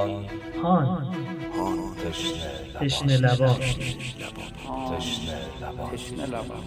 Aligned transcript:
هان 0.00 0.26
هان. 0.64 1.94
تشنه 2.04 2.80
تشنه 2.80 3.16
لبان 3.16 3.56
تشنه 4.98 5.38
لبان 5.60 5.88
تشنه 5.92 6.26
لبان 6.26 6.64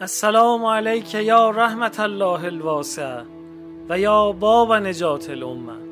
السلام 0.00 0.64
علیک 0.64 1.14
یا 1.14 1.50
رحمت 1.50 2.00
الله 2.00 2.44
الواسع 2.46 3.22
و 3.88 3.98
یا 3.98 4.32
باب 4.32 4.72
نجات 4.72 5.30
الامه. 5.30 5.83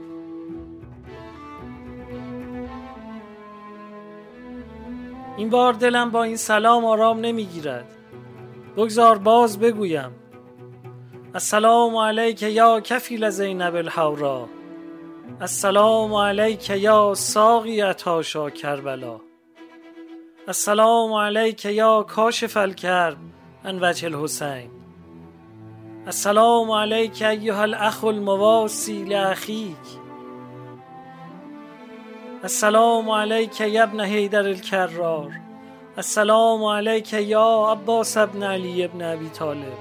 بار 5.53 5.73
دلم 5.73 6.11
با 6.11 6.23
این 6.23 6.37
سلام 6.37 6.85
آرام 6.85 7.21
نمی‌گیرد. 7.21 7.85
بگذار 8.77 9.19
باز 9.19 9.59
بگویم. 9.59 10.11
السلام 11.35 11.97
علیک 11.97 12.43
یا 12.43 12.81
کفیل 12.81 13.31
زینب 13.31 13.75
الحورا. 13.77 14.49
السلام 15.41 16.15
علیک 16.15 16.71
یا 16.71 17.15
ساقی 17.17 17.81
عطاشا 17.81 18.51
کربلا. 18.51 19.17
السلام 20.49 21.13
علیک 21.13 21.65
یا 21.65 22.03
کاشف 22.03 22.57
الکرب 22.57 23.17
عن 23.65 23.79
وجه 23.85 24.09
الحسین. 24.09 24.71
السلام 26.07 26.71
علیک 26.71 27.23
ایها 27.23 27.63
الاخ 27.63 28.05
المواسی 28.05 29.05
لاخیک. 29.05 29.87
السلام 32.43 33.11
علیک 33.11 33.61
یا 33.61 33.83
ابن 33.83 34.01
حیدر 34.01 34.47
الکرار. 34.49 35.42
السلام 35.97 36.65
علیک 36.65 37.13
یا 37.13 37.67
عباس 37.71 38.17
ابن 38.17 38.43
علی 38.43 38.85
ابن 38.85 39.03
ابی 39.03 39.29
طالب 39.29 39.79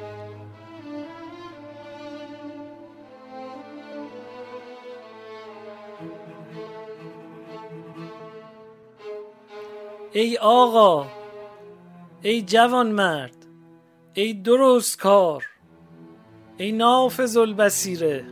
ای 10.12 10.38
آقا 10.38 11.06
ای 12.22 12.42
جوان 12.42 12.92
مرد 12.92 13.46
ای 14.14 14.34
درست 14.34 15.00
کار 15.00 15.46
ای 16.58 16.72
نافذ 16.72 17.38
البصیره 17.38 18.26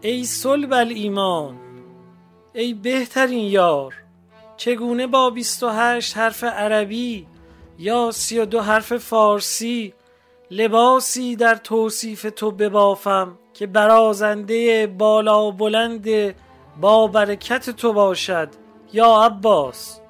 ای 0.00 0.24
صلب 0.24 0.72
ایمان 0.72 1.58
ای 2.54 2.74
بهترین 2.74 3.46
یار 3.50 3.94
چگونه 4.58 5.06
با 5.06 5.30
28 5.30 6.16
حرف 6.16 6.44
عربی 6.44 7.26
یا 7.78 8.10
32 8.10 8.60
حرف 8.60 8.96
فارسی 8.96 9.94
لباسی 10.50 11.36
در 11.36 11.54
توصیف 11.54 12.26
تو 12.36 12.50
ببافم 12.50 13.38
که 13.54 13.66
برازنده 13.66 14.86
بالا 14.86 15.46
و 15.46 15.52
بلند 15.52 16.34
با 16.80 17.06
برکت 17.06 17.70
تو 17.70 17.92
باشد؟ 17.92 18.48
یا 18.92 19.06
عباس 19.06 20.00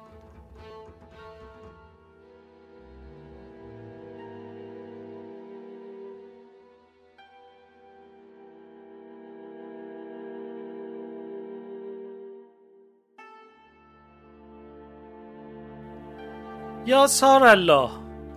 یا 16.89 17.07
سار 17.07 17.43
الله 17.43 17.89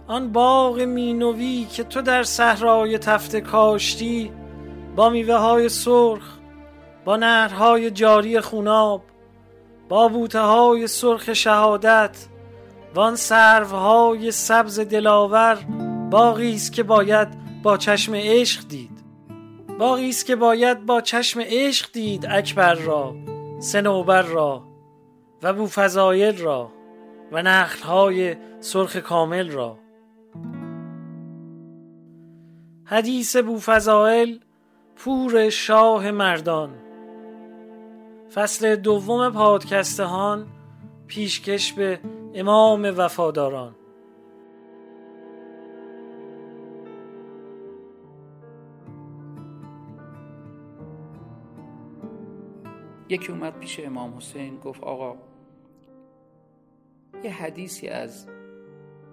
آن 0.06 0.32
باغ 0.32 0.80
مینوی 0.80 1.66
که 1.72 1.84
تو 1.84 2.02
در 2.02 2.22
صحرای 2.22 2.98
تفته 2.98 3.40
کاشتی 3.40 4.32
با 4.96 5.08
میوه 5.08 5.34
های 5.34 5.68
سرخ 5.68 6.22
با 7.04 7.16
نهرهای 7.16 7.90
جاری 7.90 8.40
خوناب 8.40 9.02
با 9.88 10.08
بوته 10.08 10.40
های 10.40 10.86
سرخ 10.86 11.32
شهادت 11.32 12.26
وان 12.94 13.16
سروهای 13.16 14.30
سبز 14.30 14.80
دلاور 14.80 15.58
باغی 16.10 16.54
است 16.54 16.72
که 16.72 16.82
باید 16.82 17.28
با 17.62 17.76
چشم 17.76 18.14
عشق 18.14 18.68
دید. 18.68 19.04
باغی 19.78 20.08
است 20.08 20.26
که 20.26 20.36
باید 20.36 20.86
با 20.86 21.00
چشم 21.00 21.40
عشق 21.40 21.92
دید 21.92 22.26
اکبر 22.30 22.74
را 22.74 23.14
سنوبر 23.60 24.22
را 24.22 24.62
و 25.42 25.52
بوفضایل 25.52 26.38
را. 26.38 26.81
و 27.32 27.42
نخلهای 27.42 28.36
سرخ 28.60 28.96
کامل 28.96 29.50
را. 29.50 29.78
حدیث 32.84 33.36
بوفضائل 33.36 34.38
پور 34.96 35.48
شاه 35.48 36.10
مردان. 36.10 36.70
فصل 38.34 38.76
دوم 38.76 39.30
پادکستهان 39.30 40.46
پیشکش 41.06 41.72
به 41.72 42.00
امام 42.34 42.94
وفاداران. 42.96 43.74
یکی 53.08 53.32
اومد 53.32 53.58
پیش 53.58 53.80
امام 53.80 54.16
حسین 54.16 54.58
گفت 54.58 54.82
آقا 54.82 55.31
یه 57.24 57.30
حدیثی 57.30 57.88
از 57.88 58.28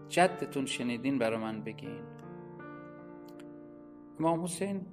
جدتون 0.10 0.66
شنیدین 0.66 1.20
برا 1.20 1.38
من 1.38 1.62
بگین. 1.62 2.02
امام 4.20 4.44
حسین 4.44 4.86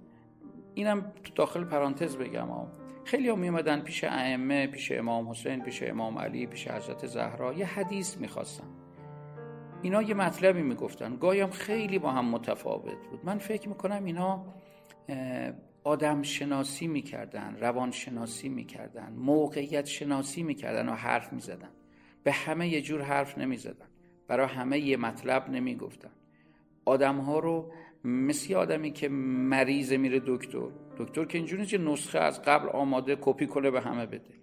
اینم 0.75 1.12
تو 1.25 1.33
داخل 1.34 1.65
پرانتز 1.65 2.17
بگم 2.17 2.50
آم. 2.50 2.72
خیلی 3.05 3.28
هم 3.28 3.39
میمدن 3.39 3.81
پیش 3.81 4.05
ائمه 4.05 4.67
پیش 4.67 4.93
امام 4.93 5.31
حسین 5.31 5.62
پیش 5.62 5.83
امام 5.83 6.19
علی 6.19 6.47
پیش 6.47 6.69
حضرت 6.69 7.06
زهرا. 7.06 7.53
یه 7.53 7.67
حدیث 7.67 8.17
می‌خواستن. 8.17 8.69
اینا 9.83 10.03
یه 10.03 10.15
مطلبی 10.15 10.62
می‌گفتن. 10.62 11.17
گایم 11.17 11.50
خیلی 11.50 11.99
با 11.99 12.11
هم 12.11 12.25
متفاوت 12.25 13.06
بود. 13.11 13.21
من 13.25 13.38
فکر 13.38 13.69
می‌کنم 13.69 14.05
اینا 14.05 14.44
آدم 15.84 16.23
شناسی 16.23 16.87
می‌کردن 16.87 17.56
روان 17.61 17.91
شناسی 17.91 18.49
می‌کردن 18.49 19.12
موقعیت 19.12 19.87
شناسی 19.87 20.43
می‌کردن 20.43 20.88
و 20.88 20.93
حرف 20.93 21.33
می‌زدن. 21.33 21.71
به 22.26 22.32
همه 22.32 22.69
یه 22.69 22.82
جور 22.82 23.03
حرف 23.03 23.38
نمی 23.38 23.56
زدن 23.56 23.87
برای 24.28 24.47
همه 24.47 24.78
یه 24.78 24.97
مطلب 24.97 25.50
نمی 25.50 25.75
گفتن 25.75 26.10
آدم 26.84 27.16
ها 27.16 27.38
رو 27.38 27.72
مثل 28.04 28.54
آدمی 28.54 28.92
که 28.92 29.09
مریض 29.09 29.92
میره 29.92 30.22
دکتر. 30.26 30.69
دکتر 30.98 31.25
که 31.25 31.38
اینجوری 31.38 31.66
که 31.66 31.78
نسخه 31.78 32.19
از 32.19 32.42
قبل 32.42 32.69
آماده 32.69 33.16
کپی 33.20 33.47
کنه 33.47 33.70
به 33.70 33.81
همه 33.81 34.06
بده. 34.06 34.34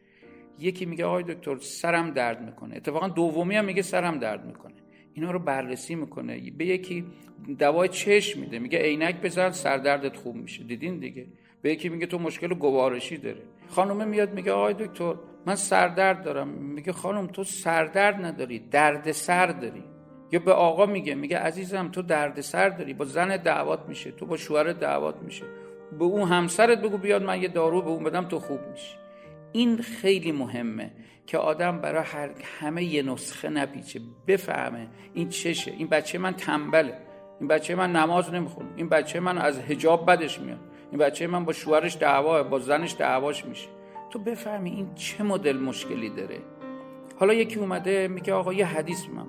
یکی 0.60 0.86
میگه 0.86 1.06
آقای 1.06 1.24
دکتر 1.24 1.58
سرم 1.58 2.12
درد 2.12 2.46
می‌کنه. 2.46 2.76
اتفاقا 2.76 3.08
دومی 3.08 3.56
هم 3.56 3.66
میگه 3.66 3.82
سرم 3.82 4.18
درد 4.20 4.46
می‌کنه. 4.46 4.76
اینا 5.14 5.32
رو 5.32 5.40
بررسی 5.40 5.96
می‌کنه. 5.96 6.52
به 6.52 6.66
یکی 6.66 7.06
دوای 7.60 7.90
چشم 7.90 8.40
میده. 8.40 8.60
میگه 8.60 8.80
عینک 8.80 9.22
بزن 9.22 9.50
سردردت 9.50 10.16
خوب 10.16 10.36
میشه. 10.36 10.64
دیدین 10.64 11.00
دیگه؟ 11.00 11.28
به 11.64 11.72
یکی 11.72 11.90
میگه 11.90 12.06
تو 12.06 12.20
مشکل 12.20 12.54
گوارشی 12.54 13.18
داره 13.18 13.42
خانومه 13.70 14.06
میاد 14.06 14.34
میگه 14.34 14.52
آقای 14.52 14.74
دکتر 14.74 15.14
من 15.46 15.56
سردرد 15.56 16.24
دارم. 16.24 16.48
میگه 16.48 16.92
خانم 16.92 17.28
تو 17.28 17.44
سردرد 17.44 18.26
نداری 18.26 18.60
درد 18.60 19.12
سر 19.12 19.48
داری. 19.48 19.84
یا 20.32 20.40
به 20.40 20.54
آقا 20.54 20.86
میگه 20.86 21.16
میگه 21.16 21.38
عزیزم 21.38 21.88
تو 21.88 22.02
درد 22.02 22.42
سر 22.42 22.70
داری 22.70 22.94
با 22.94 23.06
زن 23.06 23.38
دعوات 23.38 23.80
میشه 23.88 24.12
تو 24.12 24.26
با 24.26 24.38
شوهر 24.38 24.74
دعوات 24.74 25.16
میشه. 25.22 25.46
به 26.00 26.06
اون 26.06 26.30
همسرت 26.30 26.82
بگو 26.82 26.98
بیاد 26.98 27.24
من 27.24 27.42
یه 27.42 27.48
دارو 27.48 27.82
به 27.82 27.90
اون 27.90 28.04
بدم 28.04 28.26
تو 28.26 28.40
خوب 28.40 28.60
میشی. 28.72 28.96
این 29.52 29.78
خیلی 29.78 30.32
مهمه 30.32 30.92
که 31.26 31.38
آدم 31.38 31.80
برای 31.80 32.04
هر 32.04 32.30
همه 32.60 32.84
یه 32.84 33.04
نسخه 33.04 33.50
نپیچه. 33.50 34.00
بفهمه 34.28 34.88
این 35.14 35.30
چشه. 35.30 35.72
این 35.72 35.88
بچه 35.88 36.18
من 36.18 36.34
تنبله. 36.34 36.98
این 37.40 37.48
بچه 37.48 37.76
من 37.76 37.92
نماز 37.92 38.34
نمی‌خونه. 38.34 38.70
این 38.76 38.90
بچه 38.90 39.20
من 39.20 39.38
از 39.38 39.60
حجاب 39.60 40.12
بدش 40.12 40.40
میاد. 40.40 40.60
این 40.94 41.00
بچه 41.00 41.28
من 41.28 41.46
با 41.46 41.54
شوهرش 41.54 41.98
دعوا 41.98 42.44
با 42.44 42.60
زنش 42.60 42.96
دعواش 43.00 43.46
میشه. 43.46 43.68
تو 44.10 44.20
بفهمی 44.20 44.70
این 44.70 44.96
چه 44.96 45.24
مدل 45.24 45.58
مشکلی 45.58 46.10
داره. 46.10 46.40
حالا 47.20 47.34
یکی 47.34 47.60
اومده 47.60 48.08
میگه 48.08 48.34
آقا 48.34 48.54
یه 48.54 48.66
حدیث 48.66 49.06
من 49.10 49.28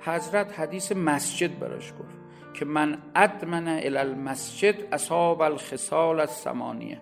حضرت 0.00 0.60
حدیث 0.60 0.92
مسجد 0.92 1.58
براش 1.58 1.92
گفت 1.92 2.18
که 2.54 2.64
من 2.64 2.98
ادمن 3.14 3.80
المسجد 3.82 4.74
اصاب 4.92 5.42
الخصال 5.42 6.20
از 6.20 6.30
سمانیه 6.30 7.00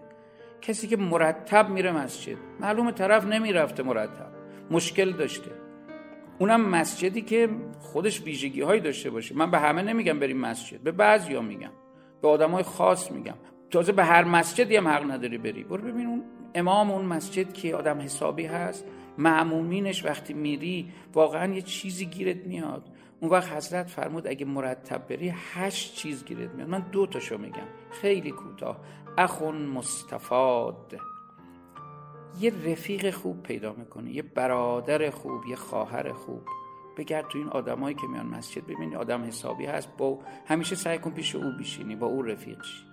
کسی 0.63 0.87
که 0.87 0.97
مرتب 0.97 1.69
میره 1.69 1.93
مسجد 1.93 2.37
معلوم 2.61 2.91
طرف 2.91 3.25
نمی‌رفته 3.25 3.83
مرتب. 3.83 4.31
مشکل 4.71 5.13
داشته. 5.13 5.51
اونم 6.39 6.61
مسجدی 6.61 7.23
که 7.23 7.49
خودش 7.81 8.23
ویژگی 8.23 8.61
هایی 8.61 8.81
داشته 8.81 9.11
باشه. 9.11 9.37
من 9.37 9.51
به 9.51 9.59
همه 9.59 9.83
نمیگم 9.83 10.19
بریم 10.19 10.39
مسجد 10.39 10.81
به 10.81 10.93
بعضیا 10.93 11.43
میگم. 11.43 11.73
به 12.23 12.29
آدمای 12.29 12.63
خاص 12.63 13.13
میگم. 13.13 13.35
تازه 13.71 13.93
به 13.93 14.05
هر 14.05 14.25
مسجدی 14.25 14.77
هم 14.77 14.89
حق 14.89 15.11
نداری 15.11 15.39
بری. 15.39 15.65
برو 15.65 15.93
ببین 15.93 16.07
اون 16.07 16.23
امام 16.55 16.91
اون 16.91 17.05
مسجد 17.05 17.53
که 17.53 17.77
آدم 17.77 18.01
حسابی 18.01 18.47
هست 18.47 18.85
معمومینش 19.19 20.05
وقتی 20.05 20.35
میری 20.35 20.93
واقعا 21.15 21.55
یه 21.55 21.63
چیزی 21.63 22.07
گیرت 22.07 22.47
میاد. 22.47 22.85
اون 23.21 23.31
وقت 23.31 23.53
حضرت 23.53 23.87
فرمود 23.87 24.27
اگه 24.27 24.47
مرتب 24.47 25.09
بری 25.09 25.33
هشت 25.35 25.95
چیز 25.95 26.25
گیرت 26.25 26.51
میاد. 26.51 26.69
من 26.69 26.87
دو 26.93 27.07
تاشو 27.07 27.39
میگم. 27.39 27.67
خیلی 27.91 28.31
کوتاه. 28.31 28.81
اخون 29.19 29.57
مستفاد 29.57 31.01
یه 32.41 32.53
رفیق 32.67 33.11
خوب 33.11 33.43
پیدا 33.43 33.73
می‌کنی 33.73 34.11
یه 34.11 34.23
برادر 34.23 35.11
خوب 35.11 35.47
یه 35.47 35.57
خواهر 35.57 36.13
خوب. 36.13 36.43
بگرد 36.97 37.29
تو 37.29 37.39
این 37.39 37.49
آدمایی 37.49 37.95
که 37.95 38.07
میان 38.07 38.27
مسجد 38.27 38.67
ببینی 38.67 38.97
آدم 38.97 39.25
حسابی 39.25 39.67
هست 39.67 39.89
با 39.99 40.19
همیشه 40.47 40.77
سعی 40.77 40.99
کن 40.99 41.11
پیش 41.11 41.35
او 41.35 41.53
بشینی 41.61 41.97
با 41.97 42.07
او 42.07 42.23
رفیق 42.23 42.63
شی. 42.63 42.86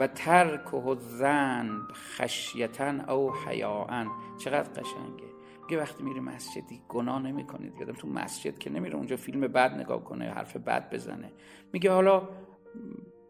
و 0.00 0.06
ترک 0.06 0.74
و 0.74 0.94
ذنب 0.94 1.82
خشیتن 1.92 3.00
او 3.00 3.34
حیاان 3.34 4.10
چقدر 4.38 4.68
قشنگه. 4.80 5.34
میگه 5.62 5.78
وقتی 5.78 6.02
میری 6.02 6.20
مسجدی 6.20 6.82
گناه 6.88 7.22
نمی‌کنید. 7.22 7.72
یادم 7.80 7.92
تو 7.92 8.08
مسجد 8.08 8.58
که 8.58 8.70
نمیره 8.70 8.96
اونجا 8.96 9.16
فیلم 9.16 9.40
بد 9.40 9.74
نگاه 9.74 10.04
کنه 10.04 10.24
حرف 10.24 10.56
بد 10.56 10.94
بزنه. 10.94 11.32
میگه 11.72 11.90
حالا 11.90 12.28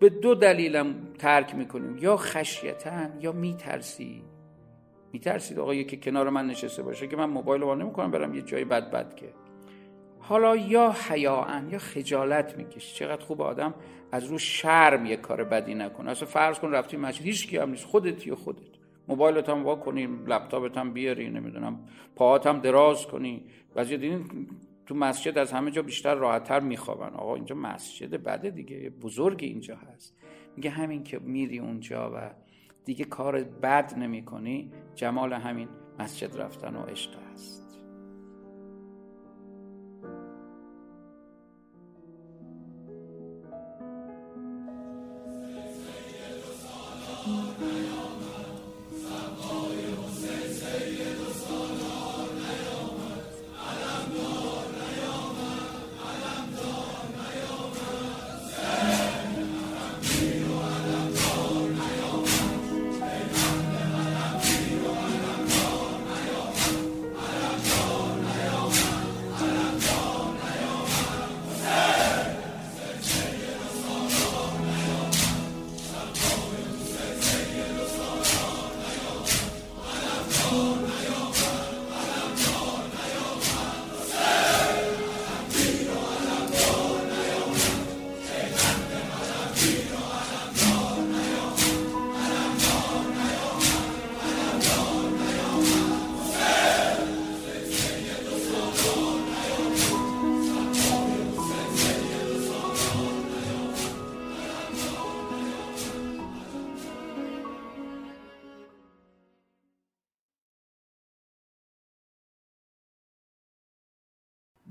به 0.00 0.08
دو 0.08 0.34
دلیلم 0.34 0.94
ترک 1.18 1.54
می‌کنیم. 1.54 1.98
یا 1.98 2.16
خشیتن 2.16 3.18
یا 3.20 3.32
میترسی. 3.32 4.24
میترسید 5.12 5.58
آقا 5.58 5.74
یکی 5.74 5.96
کنار 5.96 6.30
من 6.30 6.46
نشسته 6.46 6.82
باشه 6.82 7.06
که 7.06 7.16
من 7.16 7.30
موبایل 7.30 7.62
رو 7.62 7.74
نمی‌کنم 7.74 8.10
برم 8.10 8.34
یه 8.34 8.42
جای 8.42 8.64
بد 8.64 8.90
بد 8.90 9.14
که. 9.14 9.34
حالا 10.28 10.56
یا 10.56 10.94
حیاان 11.08 11.70
یا 11.70 11.78
خجالت 11.78 12.56
میکش 12.56 12.94
چقدر 12.94 13.24
خوب 13.24 13.42
آدم 13.42 13.74
از 14.12 14.24
رو 14.24 14.38
شرم 14.38 15.06
یه 15.06 15.16
کار 15.16 15.44
بدی 15.44 15.74
نکنه. 15.74 16.10
اصلا 16.10 16.28
فرض 16.28 16.58
کن 16.58 16.70
رفتی 16.70 16.96
مسجد 16.96 17.22
هیچ 17.22 17.48
کی 17.48 17.56
هم 17.56 17.70
نیست. 17.70 17.84
خودت 17.84 18.26
یا 18.26 18.36
خودت. 18.36 18.62
موبایلت 19.08 19.48
هم 19.48 19.64
وا 19.64 19.76
کنی 19.76 20.06
لپتاپت 20.26 20.78
هم 20.78 20.92
بیاری 20.92 21.30
نمی‌دونم. 21.30 21.80
پاهات 22.16 22.46
هم 22.46 22.60
دراز 22.60 23.06
کنی. 23.06 23.44
وضعیت 23.76 24.00
دیدین 24.00 24.48
تو 24.86 24.94
مسجد 24.94 25.38
از 25.38 25.52
همه 25.52 25.70
جا 25.70 25.82
بیشتر 25.82 26.14
راحتتر 26.14 26.60
میخوابن. 26.60 27.14
آقا 27.14 27.34
اینجا 27.34 27.54
مسجد 27.54 28.22
بده 28.22 28.50
دیگه. 28.50 28.90
بزرگ 28.90 29.38
اینجا 29.42 29.76
هست. 29.76 30.16
میگه 30.56 30.70
همین 30.70 31.04
که 31.04 31.18
میری 31.18 31.58
اونجا 31.58 32.12
و 32.14 32.30
دیگه 32.84 33.04
کار 33.04 33.42
بد 33.42 33.98
نمی 33.98 34.24
کنی 34.24 34.72
جمال 34.94 35.32
همین 35.32 35.68
مسجد 35.98 36.36
رفتن 36.36 36.76
و 36.76 36.82
عشق. 36.82 37.23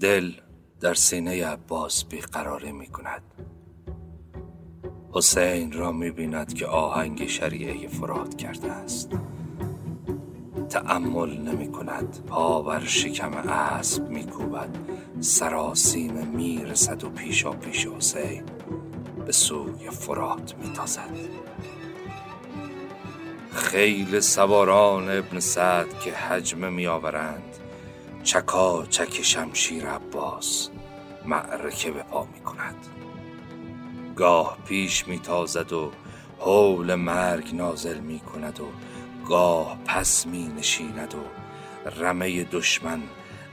دل 0.04 0.32
در 0.82 0.94
سینه 0.94 1.46
عباس 1.48 2.06
بیقراری 2.06 2.72
می 2.72 2.88
کند 2.88 3.22
حسین 5.12 5.72
را 5.72 5.92
می 5.92 6.12
بیند 6.12 6.54
که 6.54 6.68
آهنگ 6.68 7.28
شریعه 7.28 7.88
فراد 7.88 8.38
کرده 8.38 8.72
است. 8.72 9.12
تأمل 10.70 11.38
نمی 11.38 11.72
کند 11.72 12.26
پا 12.28 12.62
بر 12.62 12.86
شکم 12.86 13.34
اسب 13.34 14.10
می 14.10 14.24
کوبد 14.24 14.70
سراسیم 15.20 16.28
می 16.28 16.66
رسد 16.66 17.04
و 17.04 17.10
پیشا 17.10 17.52
پیش 17.52 17.88
حسین 17.88 18.44
به 19.26 19.32
سوی 19.32 19.90
فرات 19.90 20.56
می 20.58 20.74
تازد 20.74 21.18
خیل 23.52 24.20
سواران 24.20 25.18
ابن 25.18 25.40
سعد 25.40 26.00
که 26.00 26.14
حجمه 26.14 26.70
می 26.70 26.88
آورند 26.88 27.63
چکا 28.24 28.86
چک 28.90 29.22
شمشیر 29.22 29.88
عباس 29.88 30.70
معرکه 31.26 31.92
به 31.92 32.04
پا 32.04 32.28
می 32.34 32.40
کند. 32.40 32.88
گاه 34.16 34.58
پیش 34.66 35.08
می 35.08 35.20
تازد 35.20 35.74
و 35.74 35.92
حول 36.40 36.96
مرگ 36.96 37.56
نازل 37.56 38.00
می 38.00 38.20
کند 38.20 38.60
و 38.60 38.68
گاه 39.28 39.78
پس 39.86 40.26
می 40.26 40.48
نشیند 40.48 41.14
و 41.16 41.20
رمه 41.90 42.44
دشمن 42.44 43.02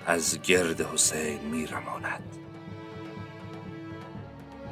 از 0.06 0.42
گرد 0.42 0.80
حسین 0.80 1.40
می 1.40 1.66
رماند. 1.66 2.36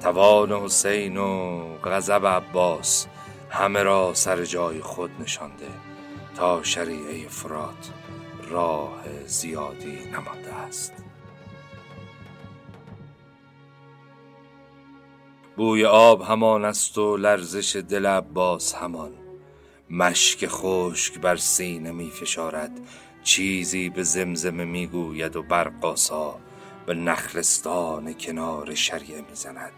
توان 0.01 0.53
حسین 0.53 1.17
و 1.17 1.63
غضب 1.85 2.27
عباس 2.27 3.07
همه 3.51 3.83
را 3.83 4.15
سر 4.15 4.45
جای 4.45 4.81
خود 4.81 5.11
نشانده 5.21 5.69
تا 6.37 6.63
شریعه 6.63 7.29
فرات 7.29 7.91
راه 8.51 9.05
زیادی 9.27 9.99
نمانده 10.13 10.55
است. 10.55 10.93
بوی 15.57 15.85
آب 15.85 16.23
همان 16.23 16.65
است 16.65 16.99
و 16.99 17.17
لرزش 17.17 17.77
دل 17.77 18.07
عباس 18.07 18.75
همان. 18.75 19.13
مشک 19.91 20.47
خشک 20.47 21.19
بر 21.19 21.37
سینه 21.37 21.93
می 21.93 22.11
فشارد. 22.11 22.71
چیزی 23.23 23.89
به 23.89 24.03
زمزمه 24.03 24.65
می 24.65 24.87
گوید 24.87 25.37
و 25.37 25.43
برقاسا 25.43 26.37
به 26.87 26.95
نخلستان 26.95 28.15
کنار 28.15 28.75
شریعه 28.75 29.21
می 29.21 29.35
زند. 29.35 29.73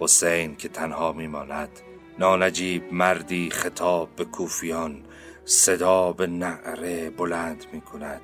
حسین 0.00 0.56
که 0.56 0.68
تنها 0.68 1.12
می 1.12 1.26
ماند 1.26 1.80
نانجیب 2.18 2.92
مردی 2.92 3.50
خطاب 3.50 4.08
به 4.16 4.24
کوفیان. 4.24 5.02
صدا 5.44 6.12
به 6.12 6.26
نعره 6.26 7.10
بلند 7.10 7.66
می 7.72 7.80
کند 7.80 8.22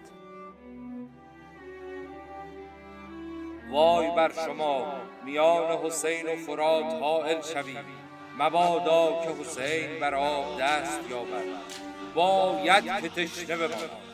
وای 3.71 4.11
بر 4.17 4.33
شما 4.47 4.93
میان 5.25 5.79
حسین 5.85 6.27
و 6.27 6.37
فرات 6.37 6.85
حائل 6.85 7.41
شوید 7.43 8.07
مبادا 8.39 9.23
که 9.23 9.29
حسین 9.43 10.01
بر 10.01 10.15
آب 10.15 10.61
دست 10.61 11.01
یابد. 11.11 11.45
باید 12.15 12.85
که 12.85 13.09
تشنه 13.09 13.57
بماند 13.57 14.06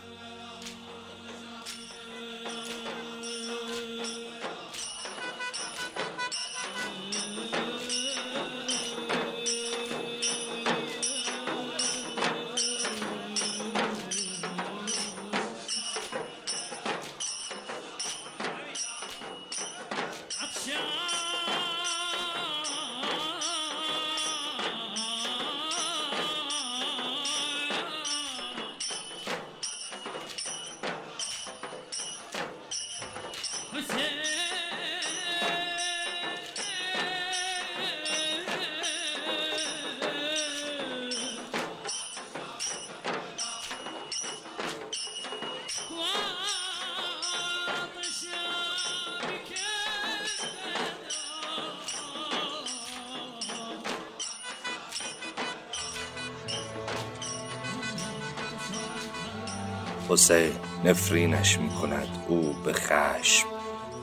حسین 60.12 60.52
نفرینش 60.84 61.58
می 61.58 61.68
کند 61.68 62.24
او 62.28 62.54
به 62.64 62.72
خشم 62.72 63.46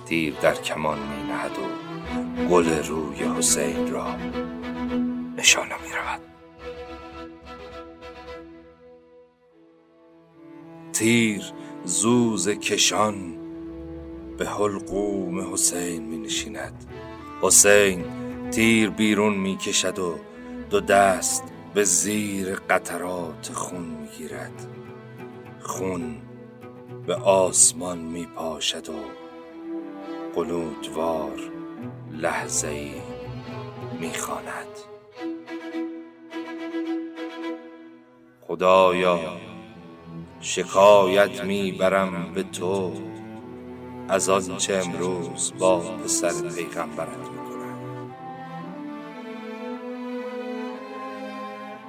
تیر 0.06 0.34
در 0.42 0.56
کمان 0.56 1.00
می 1.00 1.24
نهد 1.24 1.52
و 1.52 2.46
گل 2.50 2.84
روی 2.84 3.24
حسین 3.38 3.92
را 3.92 4.16
نشانه 5.38 5.76
می 5.84 5.90
رود 5.90 6.22
تیر 10.94 11.44
زوز 11.84 12.50
کشان 12.50 13.36
به 14.38 14.46
حلقوم 14.50 15.54
حسین 15.54 16.04
می 16.06 16.18
نشیند 16.18 16.86
حسین 17.42 18.06
تیر 18.52 18.90
بیرون 18.90 19.38
می 19.38 19.58
کشد 19.58 20.00
و 20.00 20.20
دو 20.70 20.80
دست 20.80 21.44
به 21.74 21.84
زیر 21.84 22.56
قطرات 22.56 23.52
خون 23.54 23.84
می 23.84 24.08
گیرد 24.18 24.68
خون 25.62 26.22
به 27.08 27.16
آسمان 27.16 27.98
می 27.98 28.26
پاشد 28.26 28.90
و 28.90 28.94
قلودوار 30.36 31.40
لحظه 32.12 32.68
ای 32.68 32.94
می 34.00 34.14
خاند. 34.14 34.68
خدایا 38.42 39.20
شکایت 40.42 41.44
می 41.44 41.72
برم 41.72 42.34
به 42.34 42.44
تو 42.44 42.94
از 44.10 44.30
آنچه 44.30 44.82
امروز 44.86 45.54
با 45.60 45.80
پسر 45.80 46.50
پیغمبرت 46.56 47.18
می‌کنم 47.18 48.10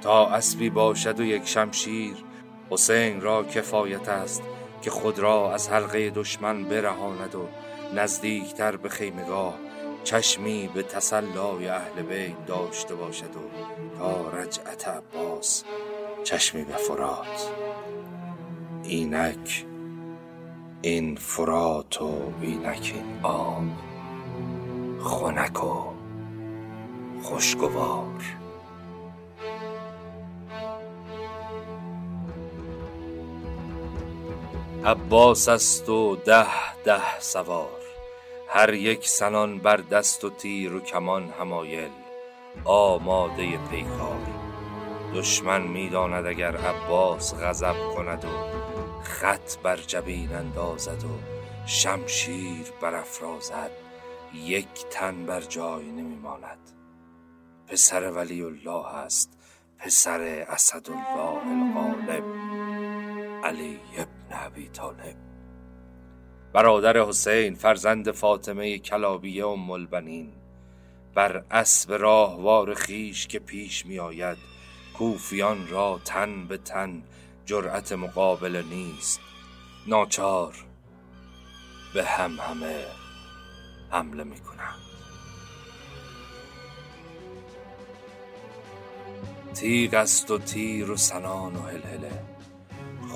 تا 0.01 0.27
اسبی 0.27 0.69
باشد 0.69 1.19
و 1.19 1.23
یک 1.23 1.47
شمشیر 1.47 2.30
حسین 2.71 3.21
را 3.21 3.43
کفایت 3.43 4.09
است 4.09 4.43
که 4.81 4.89
خود 4.89 5.19
را 5.19 5.53
از 5.53 5.69
حلقه 5.69 6.09
دشمن 6.09 6.63
برهاند 6.63 7.35
و 7.35 7.47
نزدیکتر 7.95 8.75
به 8.75 8.89
خیمگاه 8.89 9.53
چشمی 10.03 10.69
به 10.73 10.83
تسلای 10.83 11.67
اهل 11.67 12.01
بیت 12.01 12.45
داشته 12.45 12.95
باشد 12.95 13.35
و 13.35 13.97
تا 13.97 14.29
رجعت 14.29 14.87
عباس 14.87 15.63
چشمی 16.23 16.63
به 16.63 16.73
فرات. 16.73 17.51
اینک 18.83 19.65
این 20.81 21.15
فرات 21.15 22.01
و 22.01 22.33
اینک 22.41 22.93
این 22.95 23.19
آب 23.23 23.63
خنک 25.03 25.63
و 25.63 25.93
خوشگوار. 27.23 28.40
عباس 34.85 35.49
است 35.49 35.89
و 35.89 36.15
ده 36.15 36.83
ده 36.83 37.19
سوار. 37.19 37.81
هر 38.49 38.73
یک 38.73 39.07
سنان 39.07 39.59
بر 39.59 39.77
دست 39.77 40.23
و 40.23 40.29
تیر 40.29 40.73
و 40.73 40.79
کمان 40.79 41.29
همایل 41.39 41.91
آماده 42.65 43.57
پیکار. 43.57 44.21
دشمن 45.15 45.61
می‌داند 45.61 46.25
اگر 46.25 46.57
عباس 46.57 47.35
غضب 47.35 47.75
کند 47.95 48.25
و 48.25 48.27
خط 49.03 49.57
بر 49.63 49.77
جبین 49.77 50.35
اندازد 50.35 51.03
و 51.03 51.19
شمشیر 51.65 52.65
برافرازد. 52.81 53.71
یک 54.33 54.85
تن 54.89 55.25
بر 55.25 55.41
جای 55.41 55.91
نمیماند 55.91 56.59
پسر 57.67 58.11
ولی 58.11 58.43
الله 58.43 58.95
است. 58.95 59.37
پسر 59.79 60.45
اسدالله 60.49 61.41
الغالب 61.47 62.23
علی 63.43 63.79
ابن 64.31 64.45
ابی 64.45 64.69
طالب. 64.69 65.15
برادر 66.53 66.97
حسین 66.97 67.55
فرزند 67.55 68.11
فاطمه 68.11 68.79
کلابیه 68.79 69.47
ام 69.47 69.71
البنین 69.71 70.33
بر 71.15 71.43
اسب 71.51 71.93
راهوار 71.93 72.73
خیش 72.73 73.27
که 73.27 73.39
پیش 73.39 73.85
می 73.85 73.99
آید 73.99 74.37
کوفیان 74.97 75.67
را 75.67 75.99
تن 76.05 76.47
به 76.47 76.57
تن 76.57 77.03
جرأت 77.45 77.91
مقابل 77.91 78.63
نیست. 78.69 79.19
ناچار 79.87 80.53
به 81.93 82.03
هم 82.05 82.39
همه 82.39 82.85
حمله 83.89 84.23
می 84.23 84.39
کنند. 84.39 84.81
تیغ 89.53 89.93
است 89.93 90.31
و 90.31 90.37
تیر 90.37 90.91
و 90.91 90.97
سنان 90.97 91.55
و 91.55 91.61
هلهله. 91.61 92.40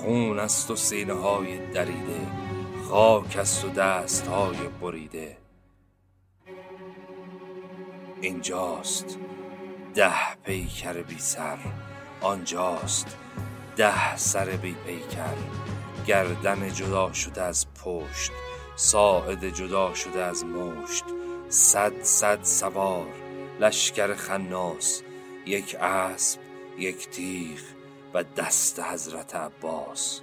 خون 0.05 0.39
است 0.39 0.71
و 0.71 0.75
سینه 0.75 1.13
های 1.13 1.67
دریده 1.67 2.27
خاک 2.89 3.38
است 3.38 3.65
و 3.65 3.69
دست 3.69 4.27
های 4.27 4.57
بریده. 4.81 5.38
اینجاست 8.21 9.17
ده 9.95 10.35
پیکر 10.43 11.01
بی 11.01 11.19
سر 11.19 11.57
آنجاست 12.21 13.17
ده 13.75 14.17
سر 14.17 14.45
بی 14.45 14.75
پیکر. 14.85 15.35
گردن 16.07 16.74
جدا 16.74 17.13
شده 17.13 17.41
از 17.41 17.67
پشت 17.83 18.31
ساعد 18.75 19.50
جدا 19.50 19.93
شده 19.93 20.24
از 20.24 20.45
مشت. 20.45 21.03
صد 21.50 22.01
صد 22.03 22.43
سوار 22.43 23.13
لشکر 23.59 24.13
خناس 24.15 25.01
یک 25.45 25.75
اسب 25.79 26.39
یک 26.77 27.09
تیغ. 27.09 27.75
و 28.15 28.24
دست 28.24 28.79
حضرت 28.79 29.36
عباس. 29.36 30.22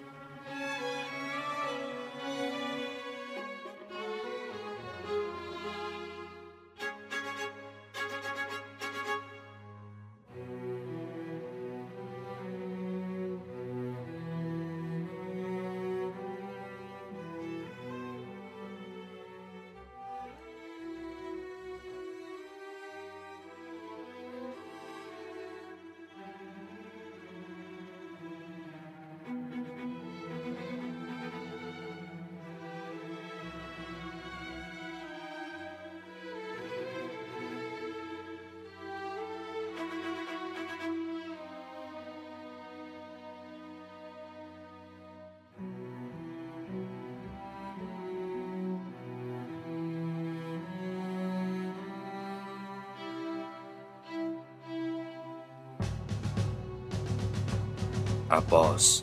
عباس 58.33 59.03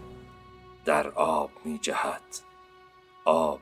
در 0.85 1.09
آب 1.09 1.51
می 1.65 1.79
جهد. 1.79 2.21
آب 3.25 3.59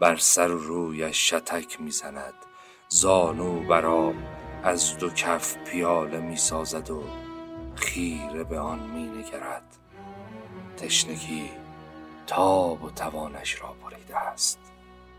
بر 0.00 0.16
سر 0.16 0.50
و 0.50 0.58
رویش 0.58 1.30
شتک 1.30 1.80
می 1.80 1.90
زند. 1.90 2.34
زانو 2.88 3.60
بر 3.60 3.86
آب 3.86 4.14
از 4.62 4.98
دو 4.98 5.10
کف 5.10 5.56
پیاله 5.56 6.20
می 6.20 6.36
سازد 6.36 6.90
و 6.90 7.02
خیره 7.74 8.44
به 8.44 8.58
آن 8.58 8.78
می 8.78 9.02
نگرد. 9.02 9.76
تشنگی 10.76 11.50
تاب 12.26 12.84
و 12.84 12.90
توانش 12.90 13.62
را 13.62 13.74
بریده 13.84 14.16
است. 14.16 14.58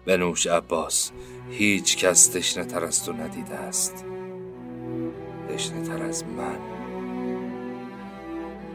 بنوش 0.05 0.47
عباس 0.47 1.11
هیچ 1.49 1.97
کس 1.97 2.27
تشنه 2.27 2.65
تر 2.65 2.83
از 2.85 3.05
تو 3.05 3.13
ندیده 3.13 3.55
است. 3.55 4.05
تشنه 5.49 5.87
تر 5.87 6.03
از 6.03 6.23
من. 6.23 6.59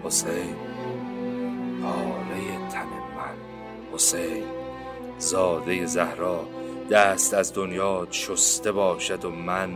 حسین؟ 0.04 0.75
پاره 1.86 2.68
تن 2.68 2.86
من. 3.16 3.36
حسین 3.94 4.44
زاده 5.18 5.86
زهرا 5.86 6.44
دست 6.90 7.34
از 7.34 7.54
دنیا 7.54 8.06
شسته 8.10 8.72
باشد 8.72 9.24
و 9.24 9.30
من 9.30 9.70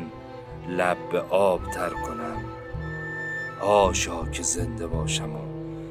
لب 0.69 1.17
آب 1.31 1.71
تر 1.71 1.91
کنم. 1.91 2.45
آشا 3.61 4.25
که 4.25 4.43
زنده 4.43 4.87
باشم 4.87 5.37
و 5.37 5.41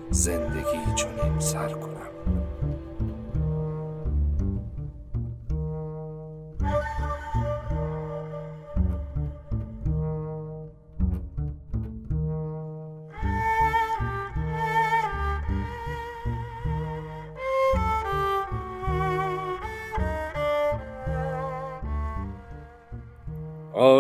زندگی 0.10 0.94
چنین 0.96 1.40
سر 1.40 1.70
کنم. 1.70 1.89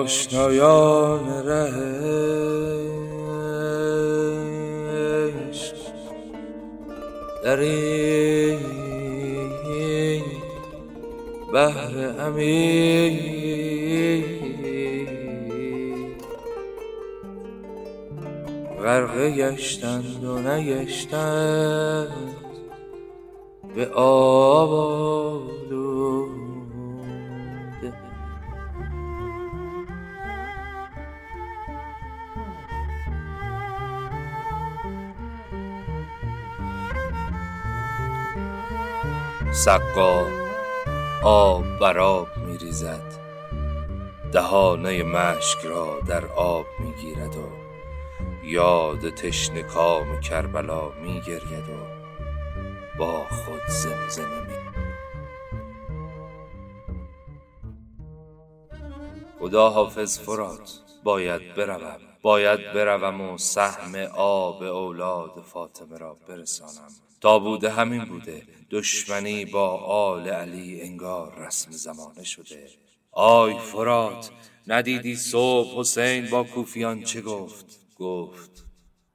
آشنایان 0.09 1.29
رهش 1.45 1.73
در 7.43 7.59
این 7.59 8.59
بحر 11.53 11.95
امیر 12.19 13.19
غرقه 18.83 19.31
گشتند 19.31 20.23
و 20.23 20.39
نگشتند 20.39 22.07
به 23.75 23.87
آب 23.93 25.28
سقا 39.51 40.25
آب 41.24 41.79
بر 41.79 42.00
آب 42.00 42.27
می 42.38 42.58
ریزد 42.58 43.20
دهانه 44.32 45.03
مشک 45.03 45.65
را 45.65 46.00
در 46.08 46.25
آب 46.25 46.65
می 46.79 46.94
گیرد 46.94 47.36
و 47.36 47.50
یاد 48.44 49.10
تشنه 49.10 49.63
کام 49.63 50.20
کربلا 50.20 50.89
می 50.89 51.22
گرید 51.22 51.70
و 51.70 52.00
با 53.00 53.25
خود 53.29 53.62
زمزمه 53.68 54.41
می 54.48 54.60
خدا 59.39 59.70
حافظ 59.70 60.20
فرات. 60.20 60.79
باید 61.03 61.56
بروم. 61.56 62.08
باید 62.21 62.73
بروم 62.73 63.21
و 63.21 63.38
سهم 63.38 63.95
آب 64.15 64.63
اولاد 64.63 65.43
فاطمه 65.53 65.97
را 65.97 66.13
برسانم. 66.13 66.91
تا 67.21 67.39
بوده 67.39 67.69
همین 67.69 68.05
بوده 68.05 68.43
دشمنی 68.71 69.45
با 69.45 69.77
آل 69.77 70.27
علی 70.27 70.81
انگار 70.81 71.35
رسم 71.35 71.71
زمانه 71.71 72.23
شده. 72.23 72.69
آی 73.11 73.59
فرات 73.59 74.31
ندیدی 74.67 75.15
صبح 75.15 75.79
حسین 75.79 76.29
با 76.29 76.43
کوفیان 76.43 77.03
چه 77.03 77.21
گفت؟ 77.21 77.65
گفت 77.99 78.65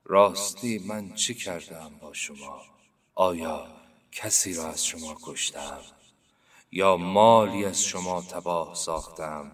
راستی 0.05 0.79
من 0.79 1.15
چه 1.15 1.35
کردم 1.35 1.91
با 2.01 2.13
شما؟ 2.13 2.63
آیا 3.15 3.67
کسی 4.13 4.55
را 4.55 4.67
از 4.67 4.87
شما 4.87 5.17
کشتم؟ 5.23 5.79
یا 6.73 6.97
مالی 6.97 7.65
از 7.65 7.85
شما 7.85 8.23
تباه 8.23 8.75
ساختم؟ 8.75 9.53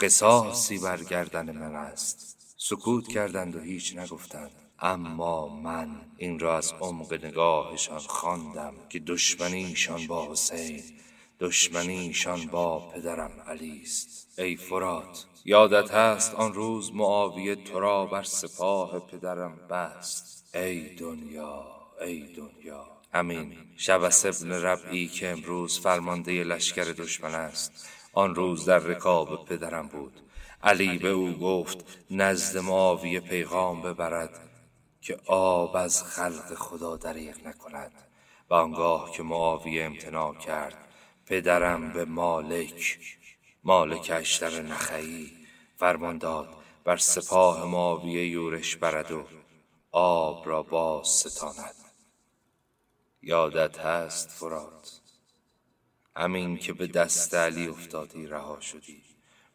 قصاصی 0.00 0.78
بر 0.78 1.04
گردن 1.04 1.50
من 1.50 1.74
است. 1.74 2.41
سکوت 2.64 3.08
کردند 3.08 3.56
و 3.56 3.60
هیچ 3.60 3.96
نگفتند. 3.96 4.50
اما 4.78 5.48
من 5.48 6.00
این 6.16 6.38
را 6.38 6.56
از 6.56 6.72
عمق 6.80 7.24
نگاهشان 7.24 7.98
خواندم 7.98 8.74
که 8.88 8.98
دشمنیشان 8.98 10.06
با 10.06 10.32
حسین 10.32 10.82
دشمنیشان 11.40 12.46
با 12.46 12.90
پدرم 12.90 13.30
علی 13.46 13.80
است. 13.82 14.38
ای 14.38 14.56
فرات 14.56 15.26
یادت 15.44 15.90
هست 15.90 16.34
آن 16.34 16.54
روز 16.54 16.94
معاویه 16.94 17.54
تو 17.54 17.80
را 17.80 18.06
بر 18.06 18.22
سپاه 18.22 19.06
پدرم 19.06 19.56
بست. 19.70 20.54
ای 20.54 20.94
دنیا 20.94 21.66
ای 22.00 22.34
دنیا. 22.36 22.86
همین 23.14 23.54
شبس 23.76 24.26
ابن 24.26 24.52
ربعی 24.52 25.08
که 25.08 25.28
امروز 25.28 25.80
فرمانده 25.80 26.44
لشکر 26.44 26.84
دشمن 26.84 27.34
است 27.34 27.88
آن 28.12 28.34
روز 28.34 28.64
در 28.64 28.78
رکاب 28.78 29.44
پدرم 29.44 29.88
بود. 29.88 30.20
علی 30.62 30.98
به 30.98 31.08
او 31.08 31.32
گفت 31.32 31.84
نزد 32.10 32.58
معاویه 32.58 33.20
پیغام 33.20 33.82
ببرد 33.82 34.50
که 35.00 35.18
آب 35.26 35.76
از 35.76 36.04
خلق 36.04 36.54
خدا 36.54 36.96
دریغ 36.96 37.46
نکند. 37.46 37.92
و 38.50 38.54
آنگاه 38.54 39.12
که 39.12 39.22
معاویه 39.22 39.84
امتناع 39.84 40.34
کرد 40.34 40.88
پدرم 41.26 41.92
به 41.92 42.04
مالک 42.04 42.98
مالک 43.64 44.10
اشتر 44.14 44.62
نخعی 44.62 45.32
فرمان 45.76 46.18
داد 46.18 46.48
بر 46.84 46.96
سپاه 46.96 47.66
ماویه 47.66 48.26
یورش 48.26 48.76
برد 48.76 49.10
و 49.10 49.24
آب 49.92 50.48
را 50.48 50.62
باز 50.62 51.08
ستاند. 51.08 51.74
یادت 53.22 53.78
هست 53.78 54.28
فرات؟ 54.30 55.00
همین 56.16 56.56
که 56.56 56.72
به 56.72 56.86
دست 56.86 57.34
علی 57.34 57.66
افتادی 57.66 58.26
رها 58.26 58.60
شدی. 58.60 59.11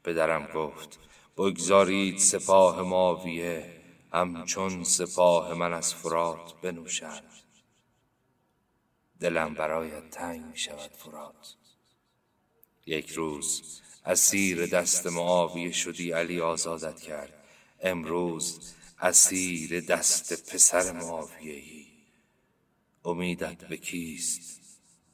پدرم 0.08 0.46
گفت 0.56 1.00
بگذارید 1.38 2.18
سپاه 2.18 2.82
ماویه 2.82 3.82
همچون 4.14 4.84
سپاه 4.84 5.54
من 5.54 5.74
از 5.74 5.96
فرات 5.96 6.62
بنوشند. 6.62 7.24
دلم 9.20 9.54
برایت 9.54 10.10
تنگ 10.10 10.46
می 10.46 10.58
شود 10.58 10.92
فرات. 10.92 11.56
یک 12.86 13.10
روز 13.10 13.82
اسیر 14.06 14.66
دست 14.66 15.08
معاویه 15.08 15.72
شدی 15.72 16.12
علی 16.12 16.42
آزادت 16.42 17.02
کرد. 17.02 17.44
امروز 17.80 18.74
اسیر 19.00 19.80
دست 19.80 20.54
پسر 20.54 20.92
معاویه 20.92 21.54
ای 21.54 21.88
امیدت 23.06 23.66
به 23.66 23.78
کیست؟ 23.78 24.62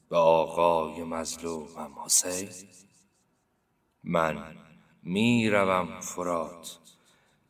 به 0.10 0.18
آقای 0.18 1.04
مظلومم 1.04 2.00
حسین؟ 2.06 2.50
من 4.04 4.73
می‌روم 5.06 6.00
فرات. 6.00 6.80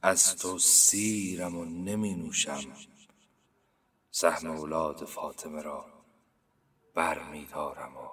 از 0.01 0.35
تو 0.35 0.59
سیرم 0.59 1.57
و 1.57 1.65
نمی 1.65 2.15
نوشم 2.15 2.63
سهم 4.11 4.49
اولاد 4.49 5.05
فاطمه 5.05 5.61
را 5.61 5.85
بر 6.95 7.23
می 7.23 7.45
دارم 7.45 7.97
و 7.97 8.09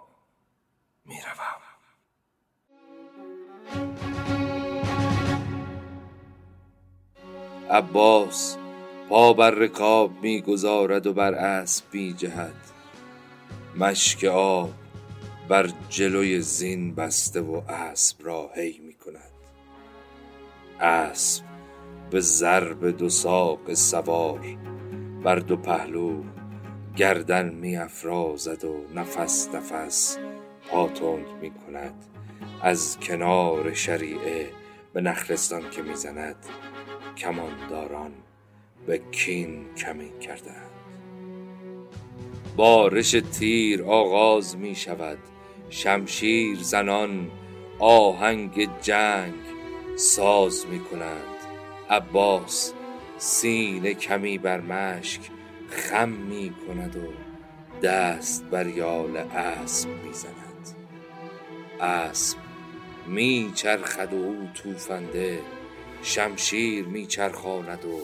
می‌روم. 1.04 1.60
عباس 7.70 8.56
پا 9.08 9.32
بر 9.32 9.50
رکاب 9.50 10.12
می‌گذارد 10.22 11.06
و 11.06 11.12
بر 11.12 11.34
اسب 11.34 11.94
می 11.94 12.12
جهد 12.12 12.54
مشک 13.76 14.24
آب 14.24 14.70
بر 15.48 15.70
جلوی 15.88 16.40
زین 16.40 16.94
بسته 16.94 17.40
و 17.40 17.62
اسب 17.68 18.26
را 18.26 18.50
هی 18.54 18.78
می 18.78 18.94
کند 18.94 19.29
اسب 20.80 21.44
به 22.10 22.20
ضرب 22.20 22.86
دو 22.86 23.08
ساق 23.08 23.74
سوار 23.74 24.40
بر 25.22 25.36
دو 25.36 25.56
پهلو 25.56 26.22
گردن 26.96 27.48
می 27.54 27.76
افرازد 27.76 28.64
و 28.64 28.84
نفس 28.94 29.48
نفس 29.54 30.18
پاتنگ 30.70 31.26
می 31.40 31.50
کند. 31.50 31.94
از 32.62 32.98
کنار 33.00 33.74
شریعه 33.74 34.50
به 34.92 35.00
نخلستان 35.00 35.70
که 35.70 35.82
می‌زند 35.82 36.36
کمانداران 37.16 38.12
به 38.86 38.98
کین 38.98 39.74
کمین 39.74 40.18
کردند. 40.18 40.70
بارش 42.56 43.10
تیر 43.10 43.82
آغاز 43.82 44.56
می 44.56 44.74
شود 44.74 45.18
شمشیر 45.70 46.58
زنان 46.62 47.30
آهنگ 47.78 48.68
جنگ 48.80 49.49
ساز 50.00 50.66
می 50.66 50.80
کنند 50.80 51.36
عباس 51.90 52.72
سینه 53.18 53.94
کمی 53.94 54.38
بر 54.38 54.60
مشک 54.60 55.20
خم 55.68 56.08
می 56.08 56.54
کند 56.66 56.96
و 56.96 57.12
دست 57.86 58.44
بر 58.44 58.66
یال 58.66 59.16
اسب 59.16 59.88
می 59.88 60.12
زند 60.12 60.76
اسب 61.80 62.38
می 63.06 63.52
چرخد 63.54 64.12
و 64.12 64.16
او 64.16 64.48
توفنده 64.54 65.40
شمشیر 66.02 66.84
می 66.84 67.06
چرخاند 67.06 67.84
و 67.84 68.00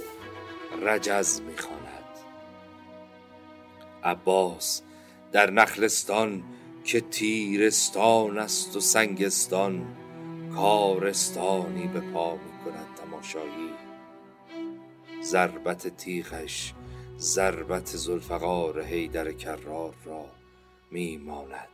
رجز 0.83 1.41
می 1.41 1.57
خاند 1.57 2.05
عباس 4.05 4.83
در 5.33 5.51
نخلستان 5.51 6.43
که 6.85 7.01
تیرستان 7.01 8.39
است 8.39 8.77
و 8.77 8.81
سنگستان 8.81 9.87
کارستانی 10.57 11.87
به 11.87 12.01
پا 12.01 12.35
می 12.35 12.65
کند 12.65 12.87
تماشایی. 12.97 13.71
ضربت 15.23 15.89
تیغش 15.97 16.75
ضربت 17.19 17.87
زلفقار 17.87 18.83
حیدر 18.83 19.33
کرار 19.33 19.95
را 20.05 20.25
می 20.91 21.17
ماند 21.17 21.69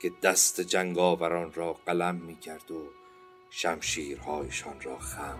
که 0.00 0.12
دست 0.22 0.60
جنگاوران 0.60 1.52
را 1.52 1.72
قلم 1.72 2.14
می 2.14 2.36
کرد 2.36 2.70
و 2.70 2.88
شمشیرهایشان 3.50 4.80
را 4.80 4.98
خم. 4.98 5.38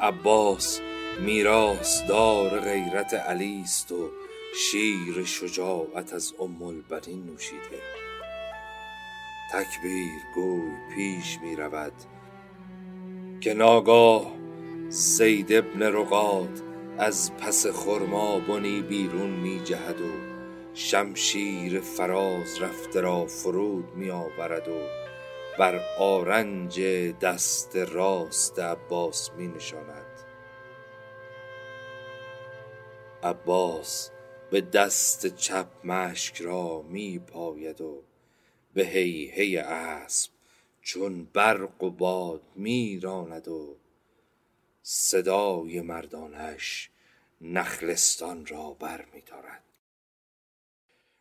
عباس 0.00 0.80
میراث 1.20 2.06
دار 2.06 2.60
غیرت 2.60 3.14
علی 3.14 3.60
است 3.64 3.92
و 3.92 4.10
شیر 4.56 5.24
شجاعت 5.24 6.12
از 6.12 6.34
ام 6.40 6.62
البنین 6.62 7.26
نوشیده. 7.26 7.99
تکبیر 9.52 10.20
گوی 10.34 10.72
پیش 10.94 11.38
می 11.42 11.56
رود 11.56 11.92
که 13.40 13.54
ناگاه 13.54 14.32
زید 14.88 15.52
ابن 15.52 15.82
رقاد 15.82 16.62
از 16.98 17.36
پس 17.36 17.66
خرما 17.66 18.40
بنی 18.40 18.82
بیرون 18.82 19.30
می 19.30 19.60
جهد 19.64 20.00
و 20.00 20.10
شمشیر 20.74 21.80
فراز 21.80 22.62
رفته 22.62 23.00
را 23.00 23.26
فرود 23.26 23.94
می 23.94 24.10
آورد 24.10 24.68
و 24.68 24.80
بر 25.58 25.80
آرنج 25.98 26.80
دست 27.20 27.76
راست 27.76 28.58
عباس 28.58 29.30
می 29.36 29.48
نشاند. 29.48 30.06
عباس 33.22 34.10
به 34.50 34.60
دست 34.60 35.36
چپ 35.36 35.66
مشک 35.84 36.42
را 36.42 36.82
می 36.82 37.18
پاید 37.18 37.80
و 37.80 38.02
به 38.74 38.86
هی 38.86 39.56
اسب 39.56 40.30
چون 40.82 41.24
برق 41.24 41.82
و 41.82 41.90
باد 41.90 42.42
می 42.56 43.00
راند 43.00 43.48
و 43.48 43.76
صدای 44.82 45.80
مردانش 45.80 46.90
نخلستان 47.40 48.46
را 48.46 48.70
بر 48.70 49.04
می 49.14 49.20
دارد 49.20 49.62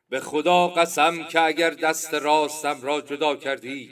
به 0.09 0.19
خدا 0.19 0.67
قسم 0.67 1.23
که 1.23 1.41
اگر 1.41 1.69
دست 1.69 2.13
راستم 2.13 2.81
را 2.81 3.01
جدا 3.01 3.35
کردی 3.35 3.89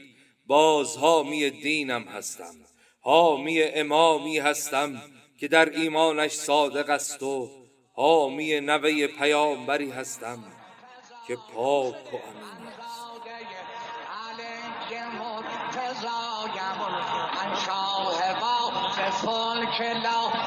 باز 0.48 0.98
حامی 0.98 1.50
دینم 1.50 2.04
هستم. 2.04 2.56
حامی 3.00 3.63
امامی 3.63 4.39
هستم 4.39 5.02
که 5.39 5.48
در 5.48 5.70
ایمانش 5.70 6.32
صادق 6.32 6.89
است 6.89 7.24
و 7.24 7.50
حامی 7.93 8.60
نوه 8.60 9.08
پیامبری 9.08 9.91
هستم 9.91 10.43
که 11.28 11.36
پاک 11.54 12.13
و 12.13 12.17
امین 12.17 12.57
tread 19.78 20.02
now. 20.02 20.46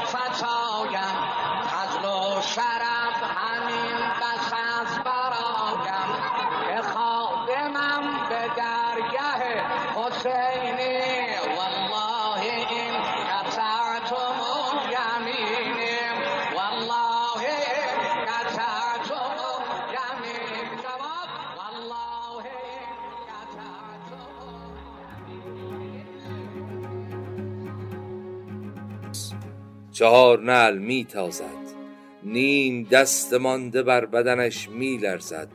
چهار 30.00 30.42
نعل 30.42 30.78
می 30.78 31.04
تازد 31.04 31.74
نیم 32.22 32.84
دست 32.90 33.34
مانده 33.34 33.82
بر 33.82 34.06
بدنش 34.06 34.68
می 34.68 34.96
لرزد 34.96 35.48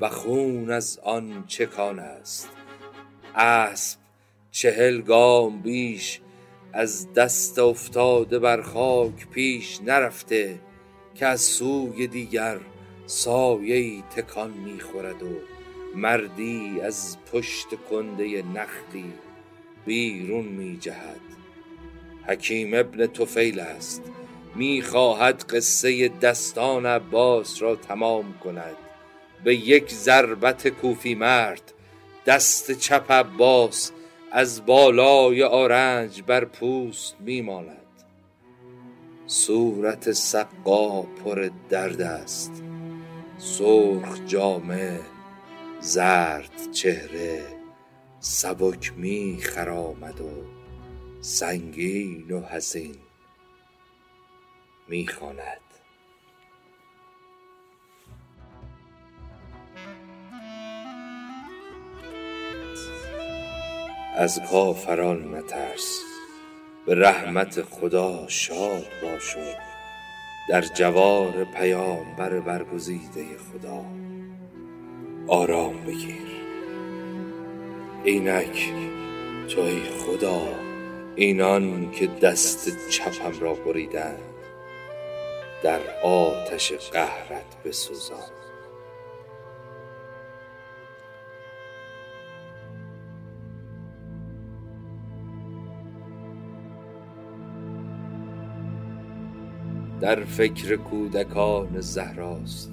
و 0.00 0.08
خون 0.08 0.70
از 0.70 1.00
آن 1.02 1.44
چکان 1.46 1.98
است. 1.98 2.48
اسب 3.34 3.98
چهل 4.50 5.00
گام 5.00 5.62
بیش 5.62 6.20
از 6.72 7.12
دست 7.12 7.58
افتاده 7.58 8.38
بر 8.38 8.62
خاک 8.62 9.28
پیش 9.30 9.80
نرفته 9.80 10.58
که 11.14 11.26
از 11.26 11.40
سوی 11.40 12.06
دیگر 12.06 12.58
سایه 13.06 14.02
تکان 14.02 14.50
می‌خورد 14.50 15.22
و 15.22 15.36
مردی 15.94 16.80
از 16.80 17.16
پشت 17.32 17.68
کنده 17.90 18.42
نخلی 18.42 19.12
بیرون 19.86 20.44
می 20.44 20.76
جهد 20.76 21.27
حکیم 22.28 22.74
ابن 22.74 23.06
توفیل 23.06 23.60
است. 23.60 24.02
می‌خواهد 24.54 25.44
قصه 25.44 26.08
دستان 26.08 26.86
عباس 26.86 27.62
را 27.62 27.76
تمام 27.76 28.34
کند. 28.44 28.76
به 29.44 29.54
یک 29.54 29.92
ضربت 29.92 30.68
کوفی 30.68 31.14
مرد 31.14 31.72
دست 32.26 32.72
چپ 32.72 33.12
عباس 33.12 33.92
از 34.32 34.66
بالای 34.66 35.42
آرنج 35.42 36.22
بر 36.26 36.44
پوست 36.44 37.16
میماند. 37.20 37.76
صورت 39.26 40.12
سقا 40.12 41.02
پر 41.02 41.50
درد 41.68 42.00
است. 42.00 42.62
سرخ 43.38 44.18
جامه 44.26 45.00
زرد 45.80 46.72
چهره 46.72 47.42
سبک 48.20 48.92
می 48.96 49.38
خرامد 49.42 50.20
و 50.20 50.57
سنگین 51.20 52.30
و 52.30 52.40
حزین 52.40 52.96
می‌خواند 54.88 55.60
از 64.16 64.40
کافران 64.50 65.18
مترس 65.18 66.00
به 66.86 66.94
رحمت 66.94 67.62
خدا 67.62 68.28
شاد 68.28 68.86
باشو 69.02 69.54
در 70.48 70.62
جوار 70.62 71.44
پیامبر 71.44 72.40
برگزیده 72.40 73.24
خدا. 73.38 73.84
آرام 75.28 75.84
بگیر. 75.84 76.28
اینک 78.04 78.72
توی 79.48 79.80
خدا. 79.80 80.67
اینان 81.18 81.90
که 81.90 82.06
دست 82.06 82.88
چپم 82.90 83.40
را 83.40 83.54
بریدند 83.54 84.18
در 85.62 85.80
آتش 86.02 86.72
قهرت 86.72 87.62
بسوزان. 87.64 88.18
در 100.00 100.24
فکر 100.24 100.76
کودکان 100.76 101.80
زهراست 101.80 102.70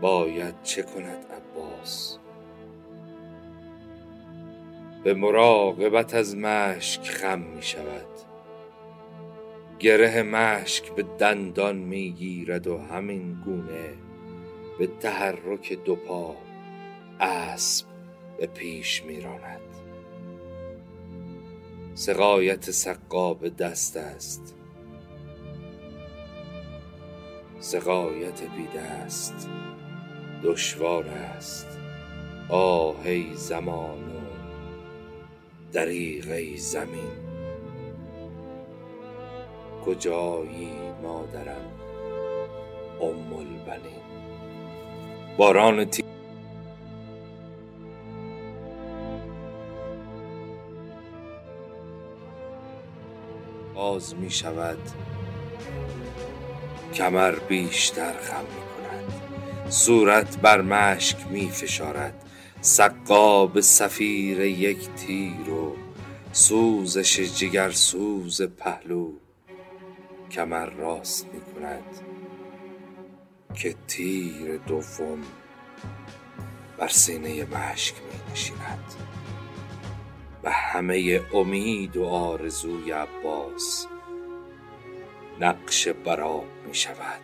باید 0.00 0.62
چه 0.62 0.82
کند 0.82 1.26
عباس؟ 1.30 2.18
به 5.04 5.14
مراقبت 5.14 6.14
از 6.14 6.36
مشک 6.36 7.02
خم 7.02 7.40
می 7.40 7.62
شود. 7.62 8.06
گره 9.78 10.22
مشک 10.22 10.92
به 10.94 11.04
دندان 11.18 11.76
می 11.76 12.10
گیرد 12.10 12.66
و 12.66 12.78
همین 12.78 13.36
گونه 13.44 13.94
به 14.78 14.86
تحرک 14.86 15.72
دو 15.84 15.96
پا 15.96 16.36
اسب 17.20 17.86
به 18.38 18.46
پیش 18.46 19.04
می 19.04 19.20
راند. 19.20 19.60
سقایت 21.94 22.70
سقا 22.70 23.34
به 23.34 23.50
دست 23.50 23.96
است. 23.96 24.54
سقایت 27.60 28.42
بی 28.42 28.78
دست 28.78 29.48
دشوار 30.42 31.04
است. 31.08 31.78
آهی 32.48 33.34
زمان 33.34 34.13
دریغه 35.74 36.56
زمین. 36.56 37.10
کجایی 39.86 40.72
مادرم 41.02 41.70
ام 43.00 43.32
البنین؟ 43.32 44.04
باران 45.36 45.84
تی 45.84 46.04
باز 53.74 54.14
می 54.14 54.30
شود 54.30 54.78
کمر 56.94 57.32
بیشتر 57.48 58.12
خم 58.12 58.44
می 58.44 58.46
کند. 58.46 59.12
صورت 59.70 60.38
بر 60.38 60.60
مشک 60.60 61.16
می 61.30 61.50
فشارد. 61.50 62.23
سقا 62.66 63.60
سفیر 63.60 64.40
یک 64.40 64.94
تیر 64.94 65.50
و 65.50 65.76
سوزش 66.32 67.20
جگر 67.20 67.70
سوز 67.70 68.42
پهلو 68.42 69.12
کمر 70.30 70.66
راست 70.66 71.26
می 71.26 71.40
کند 71.40 72.00
که 73.54 73.74
تیر 73.86 74.56
دوم 74.56 75.18
بر 76.78 76.88
سینه 76.88 77.44
مشک 77.44 77.94
می 77.94 78.32
نشیند. 78.32 78.94
و 80.42 80.50
همه 80.50 81.20
امید 81.34 81.96
و 81.96 82.04
آرزوی 82.04 82.90
عباس 82.90 83.86
نقش 85.40 85.88
براب 85.88 86.46
می 86.66 86.74
شود. 86.74 87.22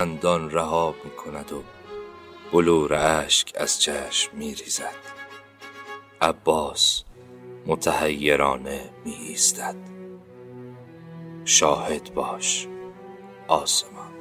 اندان 0.00 0.50
رها 0.50 0.94
می 1.04 1.10
کند 1.10 1.52
و 1.52 1.62
بلور 2.52 2.94
اشک 2.94 3.52
از 3.54 3.80
چشم 3.80 4.36
می 4.36 4.54
ریزد 4.54 4.94
عباس 6.20 7.04
متحیرانه 7.66 8.90
می 9.04 9.12
ایستد 9.12 9.76
شاهد 11.44 12.14
باش 12.14 12.68
آسمان. 13.48 14.19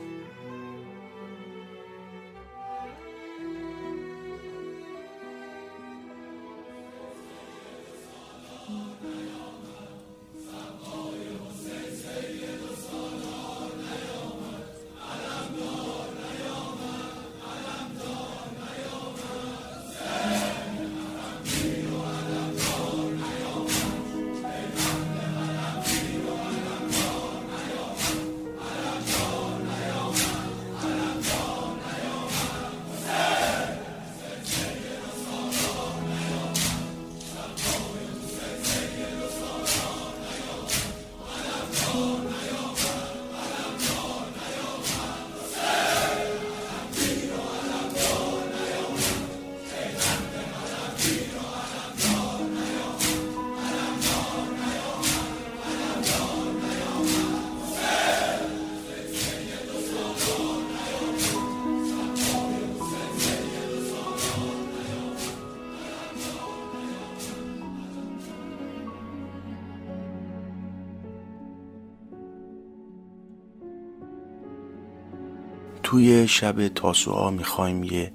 توی 75.89 76.27
شب 76.27 76.67
تاسوعا 76.67 77.31
می‌خوایم 77.31 77.83
یه 77.83 78.11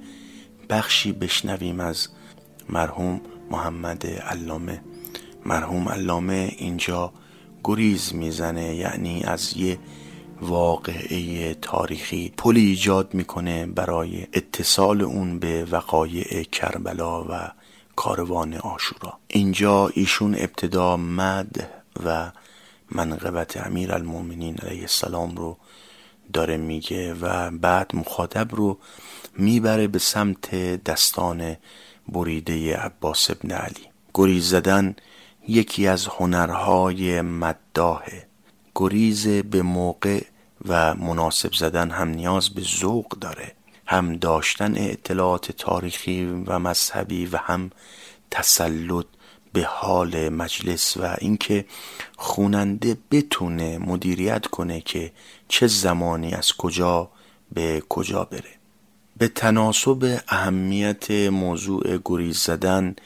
بخشی 0.71 1.13
بشنویم 1.13 1.81
از 1.81 2.09
مرحوم 2.69 3.21
محمد 3.51 4.07
علامه. 4.07 4.83
مرحوم 5.47 5.89
علامه 5.89 6.55
اینجا 6.59 7.13
گریز 7.65 8.15
می‌زنه 8.15 8.75
یعنی 8.75 9.23
از 9.25 9.57
یه 9.57 9.79
واقعه 10.41 11.55
تاریخی 11.55 12.33
پلی 12.37 12.61
ایجاد 12.61 13.15
می‌کنه 13.15 13.67
برای 13.67 14.27
اتصال 14.33 15.03
اون 15.03 15.39
به 15.39 15.65
وقایع 15.65 16.43
کربلا 16.43 17.25
و 17.25 17.51
کاروان 17.97 18.55
آشورا. 18.55 19.19
اینجا 19.29 19.91
ایشون 19.95 20.35
ابتدا 20.35 20.97
مد 20.97 21.71
و 22.05 22.33
منقبت 22.91 23.67
امیر 23.67 23.93
المومنین 23.93 24.57
علیه 24.59 24.81
السلام 24.81 25.37
رو 25.37 25.57
داره 26.33 26.57
میگه 26.57 27.15
و 27.15 27.51
بعد 27.51 27.97
مخاطب 27.97 28.55
رو 28.55 28.79
می‌بره 29.39 29.87
به 29.87 29.99
سمت 29.99 30.55
دستان 30.85 31.57
بریده 32.09 32.77
عباس 32.77 33.31
ابن 33.31 33.51
علی. 33.51 33.89
گریز 34.15 34.49
زدن 34.49 34.97
یکی 35.49 35.87
از 35.87 36.07
هنرهای 36.07 37.21
مداهه 37.21 38.27
گریز 38.75 39.29
به 39.29 39.63
موقع 39.63 40.21
و 40.69 40.95
مناسب 40.95 41.53
زدن 41.53 41.91
هم 41.91 42.09
نیاز 42.09 42.51
به 42.51 42.63
ذوق 42.63 43.09
داره. 43.09 43.53
هم 43.87 44.17
داشتن 44.17 44.75
اطلاعات 44.77 45.53
تاریخی 45.53 46.25
و 46.47 46.59
مذهبی 46.59 47.27
و 47.27 47.37
هم 47.37 47.71
تسلط 48.31 49.07
به 49.55 49.65
حال 49.65 50.29
مجلس 50.29 50.97
و 50.97 51.17
اینکه 51.19 51.65
خوننده 52.17 52.97
بتونه 53.11 53.79
مدیریت 53.79 54.47
کنه 54.47 54.81
که 54.81 55.13
چه 55.49 55.67
زمانی 55.67 56.35
از 56.35 56.53
کجا 56.53 57.11
به 57.53 57.83
کجا 57.89 58.25
بره. 58.25 58.55
به 59.17 59.29
تناسب 59.29 60.21
اهمیت 60.29 61.11
موضوع 61.11 61.99
گریز 62.05 62.39
زدن 62.39 62.97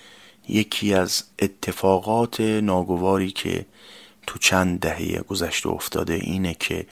یکی 0.48 0.94
از 0.94 1.24
اتفاقات 1.38 2.40
ناگواری 2.40 3.30
که 3.30 3.66
تو 4.26 4.38
چند 4.38 4.80
دهه 4.80 5.20
گذشته 5.20 5.68
افتاده 5.68 6.14
اینه 6.14 6.54
که 6.54 6.86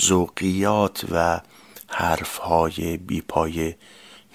ذوقیات 0.00 1.04
و 1.10 1.40
حرفهای 1.88 2.96
بیپایه 2.96 3.76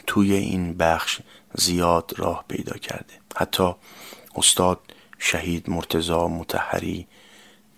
توی 0.08 0.34
این 0.34 0.74
بخش 0.74 1.20
زیاد 1.54 2.14
راه 2.18 2.46
پیدا 2.48 2.78
کرده. 2.78 3.14
حتی 3.36 3.76
استاد 4.36 4.80
شهید 5.20 5.70
مرتزا 5.70 6.28
متحری 6.28 7.08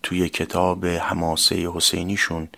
توی 0.04 0.30
کتاب 0.30 0.86
حماسه 0.86 1.72
حسینیشون 1.76 2.50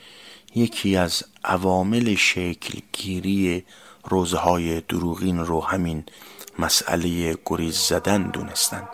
یکی 0.55 0.97
از 0.97 1.23
عوامل 1.43 2.15
شکلگیری 2.15 3.65
روزهای 4.03 4.81
دروغین 4.81 5.39
رو 5.39 5.61
همین 5.61 6.03
مسئله 6.59 7.37
گریز 7.45 7.75
زدن 7.75 8.23
دونستن. 8.23 8.89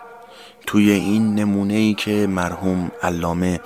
توی 0.66 0.90
این 0.90 1.34
نمونه 1.34 1.74
ای 1.74 1.94
که 1.94 2.26
مرحوم 2.26 2.90
علامه 3.02 3.60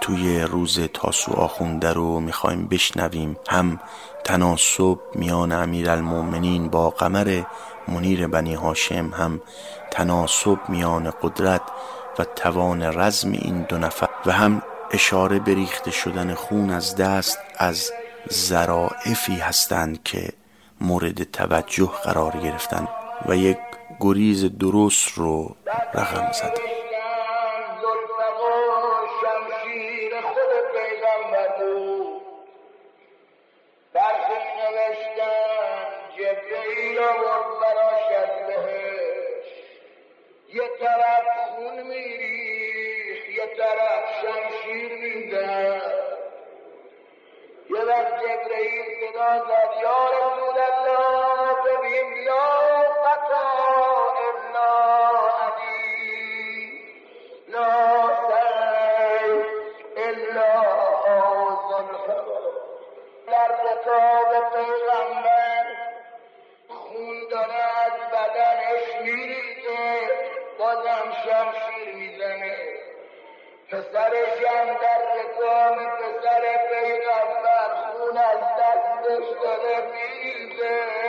توی 0.00 0.40
روز 0.40 0.80
تاسوعا 0.80 1.48
خونده 1.48 1.92
رو 1.92 2.20
می‌خوایم 2.20 2.66
بشنویم 2.66 3.36
هم 3.48 3.80
تناسب 4.24 4.98
میان 5.14 5.52
امیر 5.52 5.90
المومنین 5.90 6.68
با 6.68 6.90
قمر 6.90 7.42
منیر 7.88 8.26
بنی 8.26 8.54
هاشم 8.54 9.10
هم 9.14 9.40
تناسب 9.90 10.58
میان 10.68 11.12
قدرت 11.22 11.62
و 12.18 12.24
توان 12.24 12.82
رزم 12.82 13.32
این 13.32 13.62
دو 13.62 13.78
نفر 13.78 14.08
و 14.26 14.32
هم 14.32 14.62
اشاره 14.90 15.38
به 15.38 15.54
ریخته 15.54 15.90
شدن 15.90 16.34
خون 16.34 16.70
از 16.70 16.96
دست 16.96 17.38
از 17.58 17.90
زرائفی 18.30 19.36
هستند 19.36 20.02
که 20.02 20.32
مورد 20.80 21.22
توجه 21.22 21.90
قرار 22.04 22.32
گرفتن 22.32 22.88
و 23.26 23.36
یک 23.36 23.58
گریز 24.00 24.58
درست 24.58 25.08
رو 25.08 25.56
رقم 25.94 26.32
زدن. 26.32 26.83
یه 40.54 40.68
طرف 40.80 41.26
خون 41.54 41.82
میریخ 41.82 43.28
یه 43.28 43.46
طرف 43.46 44.04
شمشیر 44.22 44.92
می‌زد 44.92 46.04
یه 47.70 47.80
وقت 47.84 48.14
جبرئیل 48.20 48.84
صدا 49.00 49.38
زد 49.38 49.82
یا 49.82 50.10
رسول 50.10 50.58
الله 50.68 51.54
ببین 51.64 52.24
لا 52.24 52.46
قطع 53.04 53.44
الا 54.28 54.70
علی 55.40 56.80
لا 57.48 57.72
سیف 58.28 59.46
الا 59.96 60.52
آزن 61.06 61.88
در 63.26 63.48
رکاب 63.64 64.30
لفي 79.18 80.44
ذلك 80.60 81.03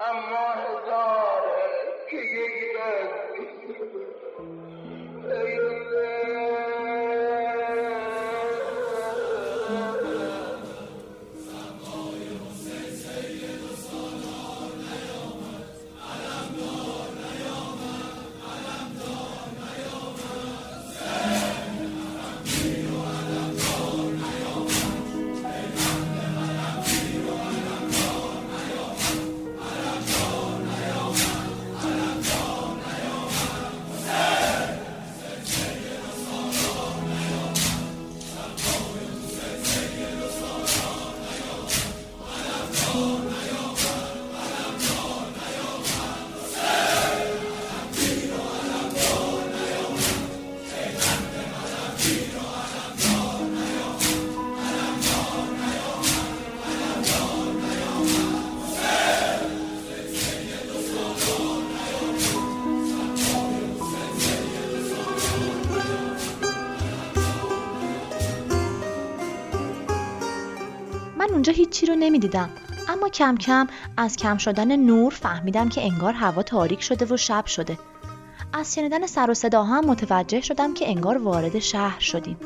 اما 0.00 0.52
هزاره 0.52 1.92
که 2.10 2.16
یک 2.16 2.67
اونجا 71.30 71.52
هیچی 71.52 71.86
رو 71.86 71.94
نمی‌دیدم. 71.94 72.50
اما 72.88 73.08
کم 73.08 73.36
کم 73.36 73.66
از 73.96 74.16
کم 74.16 74.36
شدن 74.36 74.76
نور 74.76 75.12
فهمیدم 75.12 75.68
که 75.68 75.84
انگار 75.84 76.12
هوا 76.12 76.42
تاریک 76.42 76.80
شده 76.82 77.14
و 77.14 77.16
شب 77.16 77.46
شده. 77.46 77.78
از 78.52 78.74
شنیدن 78.74 79.06
سر 79.06 79.30
و 79.30 79.34
صداها 79.34 79.76
هم 79.76 79.84
متوجه 79.84 80.40
شدم 80.40 80.74
که 80.74 80.88
انگار 80.88 81.18
وارد 81.18 81.58
شهر 81.58 82.00
شدیم. 82.00 82.36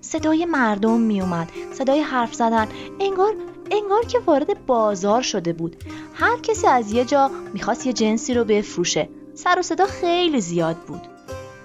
صدای 0.00 0.44
مردم 0.44 1.00
می 1.00 1.20
اومد 1.20 1.50
صدای 1.72 2.00
حرف 2.00 2.34
زدن 2.34 2.68
انگار 3.00 3.34
انگار 3.70 4.04
که 4.04 4.18
وارد 4.18 4.66
بازار 4.66 5.22
شده 5.22 5.52
بود. 5.52 5.76
هر 6.14 6.38
کسی 6.38 6.66
از 6.66 6.92
یه 6.92 7.04
جا 7.04 7.30
می‌خواست 7.52 7.86
یه 7.86 7.92
جنسی 7.92 8.34
رو 8.34 8.44
بفروشه. 8.44 9.08
سر 9.34 9.58
و 9.58 9.62
صدا 9.62 9.86
خیلی 9.86 10.40
زیاد 10.40 10.76
بود. 10.76 11.00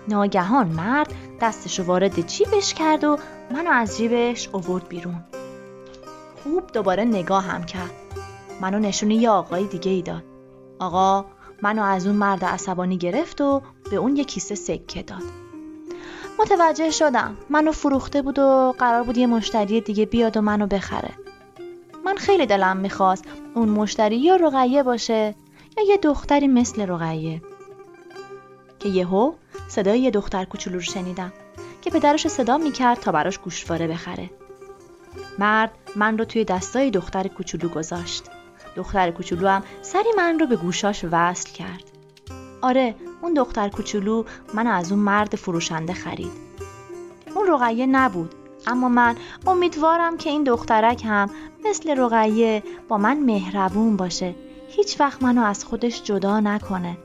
ناگهان 0.08 0.68
مرد 0.68 1.14
دستش 1.42 1.80
رو 1.80 1.86
وارد 1.86 2.28
جیبش 2.28 2.74
کرد 2.74 3.04
و 3.04 3.18
منو 3.52 3.72
از 3.72 3.98
جیبش 3.98 4.50
اوورد 4.54 4.88
بیرون. 4.88 5.24
خوب 6.44 6.72
دوباره 6.72 7.04
نگاه 7.04 7.44
هم 7.44 7.64
کرد. 7.64 7.92
منو 8.62 8.80
نشونی 8.80 9.16
یه 9.16 9.30
آقای 9.30 9.68
دیگه 9.68 9.92
ای 9.92 10.02
داد. 10.02 10.24
آقا 10.80 11.26
منو 11.62 11.84
از 11.84 12.08
اون 12.08 12.16
مرد 12.16 12.46
عصبانی 12.46 12.98
گرفت 12.98 13.42
و 13.42 13.62
به 13.92 13.96
اون 13.96 14.18
یه 14.18 14.24
کیسه 14.24 14.56
سکه 14.56 15.04
داد. 15.04 15.24
متوجه 16.40 16.92
شدم. 16.92 17.38
منو 17.50 17.72
فروخته 17.72 18.22
بود 18.22 18.40
و 18.40 18.76
قرار 18.80 19.04
بود 19.04 19.18
یه 19.18 19.28
مشتری 19.28 19.82
دیگه 19.82 20.06
بیاد 20.06 20.38
و 20.38 20.42
منو 20.42 20.68
بخره. 20.68 21.12
من 22.06 22.16
خیلی 22.16 22.46
دلم 22.46 22.78
می‌خواست 22.78 23.26
اون 23.56 23.70
مشتری 23.70 24.18
یا 24.18 24.36
رقیه 24.36 24.84
باشه 24.84 25.36
یا 25.78 25.84
یه 25.88 25.98
دختری 25.98 26.48
مثل 26.48 26.88
رقیه. 26.88 27.42
که 28.80 28.90
یهو 28.90 29.34
صدای 29.68 30.00
یه 30.00 30.12
دختر 30.12 30.46
کوچولو 30.46 30.76
رو 30.76 30.82
شنیدم. 30.82 31.34
که 31.82 31.90
پدرش 31.90 32.28
صدا 32.28 32.58
می‌کرد 32.58 33.00
تا 33.00 33.12
براش 33.12 33.38
گوشواره 33.38 33.88
بخره. 33.88 34.30
مرد 35.40 35.72
من 35.96 36.18
رو 36.18 36.26
توی 36.26 36.46
دستای 36.46 36.92
دختر 36.92 37.28
کوچولو 37.28 37.70
گذاشت. 37.70 38.24
دختر 38.76 39.12
کوچولو 39.12 39.48
هم 39.48 39.64
سری 39.82 40.10
من 40.18 40.40
رو 40.40 40.48
به 40.48 40.56
گوشاش 40.56 41.06
وصل 41.12 41.52
کرد. 41.52 41.84
آره 42.62 42.96
اون 43.22 43.34
دختر 43.34 43.70
کوچولو 43.70 44.24
من 44.54 44.68
از 44.68 44.92
اون 44.92 45.02
مرد 45.02 45.36
فروشنده 45.36 45.94
خرید. 45.94 46.32
اون 47.36 47.48
رقیه 47.48 47.86
نبود 47.86 48.36
اما 48.68 48.90
من 48.90 49.16
امیدوارم 49.48 50.18
که 50.18 50.30
این 50.30 50.44
دخترک 50.44 51.06
هم 51.06 51.30
مثل 51.66 51.98
رقیه 51.98 52.64
با 52.88 52.98
من 52.98 53.20
مهربون 53.20 53.98
باشه. 53.98 54.36
هیچ 54.68 55.00
وقت 55.00 55.24
منو 55.24 55.44
از 55.44 55.66
خودش 55.66 56.04
جدا 56.04 56.40
نکنه. 56.40 56.98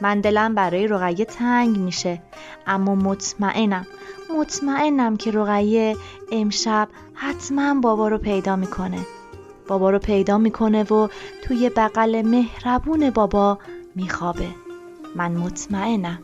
من 0.00 0.20
دلم 0.20 0.54
برای 0.54 0.86
رقیه 0.86 1.24
تنگ 1.24 1.78
میشه 1.78 2.22
اما 2.66 2.94
مطمئنم 2.94 3.86
مطمئنم 4.38 5.16
که 5.16 5.30
رقیه 5.30 5.96
امشب 6.32 6.88
حتما 7.22 7.80
بابا 7.80 8.08
رو 8.08 8.18
پیدا 8.18 8.56
می‌کنه. 8.56 8.98
بابا 9.68 9.90
رو 9.90 9.98
پیدا 9.98 10.38
می‌کنه 10.38 10.82
و 10.82 11.08
توی 11.42 11.70
بغل 11.76 12.22
مهربون 12.22 13.10
بابا 13.10 13.58
میخوابه. 13.94 14.48
من 15.16 15.32
مطمئنم. 15.32 16.18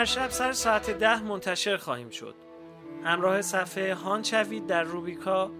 هر 0.00 0.06
شب 0.06 0.30
سر 0.30 0.52
ساعت 0.52 0.90
ده 0.90 1.22
منتشر 1.22 1.76
خواهیم 1.76 2.10
شد. 2.10 2.34
همراه 3.04 3.42
صفحه 3.42 3.94
هان 3.94 4.22
چوید 4.22 4.66
در 4.66 4.82
روبیکا 4.82 5.50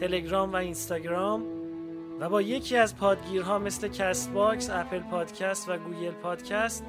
تلگرام 0.00 0.52
و 0.52 0.56
اینستاگرام 0.56 1.44
و 2.20 2.28
با 2.28 2.42
یکی 2.42 2.76
از 2.76 2.96
پادگیرها 2.96 3.58
مثل 3.58 3.88
Castbox، 3.88 4.70
Apple 4.70 4.98
Podcast 4.98 5.68
و 5.68 5.78
Google 5.78 6.10
Podcast 6.10 6.84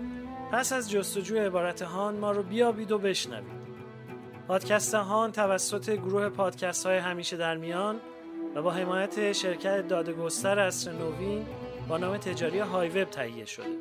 پس 0.52 0.74
از 0.74 0.92
جستجوی 0.92 1.40
عبارت 1.40 1.82
هان 1.82 2.18
ما 2.18 2.32
رو 2.32 2.44
بیابید 2.44 2.92
و 2.92 2.98
بشنوید. 2.98 3.62
پادکست 4.48 4.96
هان 4.96 5.32
توسط 5.32 5.90
گروه 5.90 6.30
پادکست 6.30 6.86
های 6.86 6.98
همیشه 6.98 7.38
در 7.38 7.58
میان 7.58 8.00
و 8.56 8.62
با 8.62 8.72
حمایت 8.72 9.32
شرکت 9.32 9.88
داده‌گستر 9.88 10.60
عصر 10.60 10.92
نوین 10.92 11.46
با 11.90 11.98
نام 11.98 12.18
تجاری 12.18 12.60
HiWEB 12.60 13.10
تهیه 13.10 13.46
شده. 13.46 13.78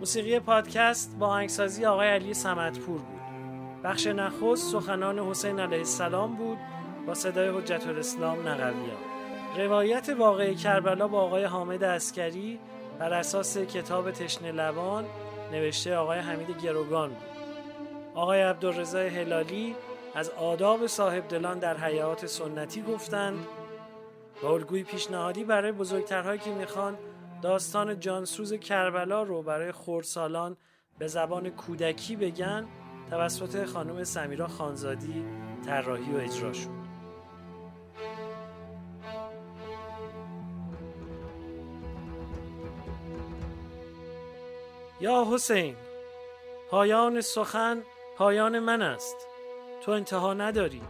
موسیقی 0.00 0.38
پادکست 0.38 1.16
با 1.18 1.26
آهنگسازی 1.26 1.84
آقای 1.84 2.08
علی 2.08 2.34
سمتپور 2.34 2.98
بود. 2.98 3.20
بخش 3.84 4.06
نخست 4.06 4.72
سخنان 4.72 5.18
حسین 5.18 5.60
علیه 5.60 5.78
السلام 5.78 6.36
بود 6.36 6.58
با 7.06 7.14
صدای 7.14 7.48
حجت 7.48 7.86
الاسلام 7.86 8.48
نقویان. 8.48 8.96
روایت 9.56 10.08
واقعی 10.18 10.54
کربلا 10.54 11.08
با 11.08 11.20
آقای 11.20 11.44
حامد 11.44 11.84
اسکری 11.84 12.58
بر 12.98 13.12
اساس 13.12 13.58
کتاب 13.58 14.10
تشنه 14.10 14.52
لبان 14.52 15.04
نوشته 15.52 15.96
آقای 15.96 16.18
حمید 16.18 16.62
گروگان 16.62 17.08
بود. 17.08 17.28
آقای 18.14 18.42
عبدالرضا 18.42 18.98
هلالی 18.98 19.76
از 20.14 20.30
آداب 20.30 20.86
صاحب 20.86 21.28
دلان 21.28 21.58
در 21.58 21.76
حیات 21.76 22.26
سنتی 22.26 22.82
گفتند 22.82 23.46
و 24.42 24.46
الگوی 24.46 24.82
پیشنهادی 24.82 25.44
برای 25.44 25.72
بزرگترهایی 25.72 26.38
که 26.38 26.50
می‌خوان 26.50 26.98
داستان 27.42 28.00
جانسوز 28.00 28.52
کربلا 28.52 29.22
رو 29.22 29.42
برای 29.42 29.72
خورسالان 29.72 30.56
به 30.98 31.06
زبان 31.06 31.50
کودکی 31.50 32.16
بگن 32.16 32.66
توسط 33.10 33.64
خانم 33.64 34.04
سمیرا 34.04 34.48
خانزادی 34.48 35.24
طراحی 35.66 36.12
و 36.12 36.16
اجرا 36.16 36.52
شد. 36.52 36.80
یا 45.00 45.26
حسین 45.32 45.76
پایان 46.70 47.20
سخن 47.20 47.82
پایان 48.16 48.58
من 48.58 48.82
است. 48.82 49.16
تو 49.82 49.90
انتها 49.92 50.34
نداری. 50.34 50.82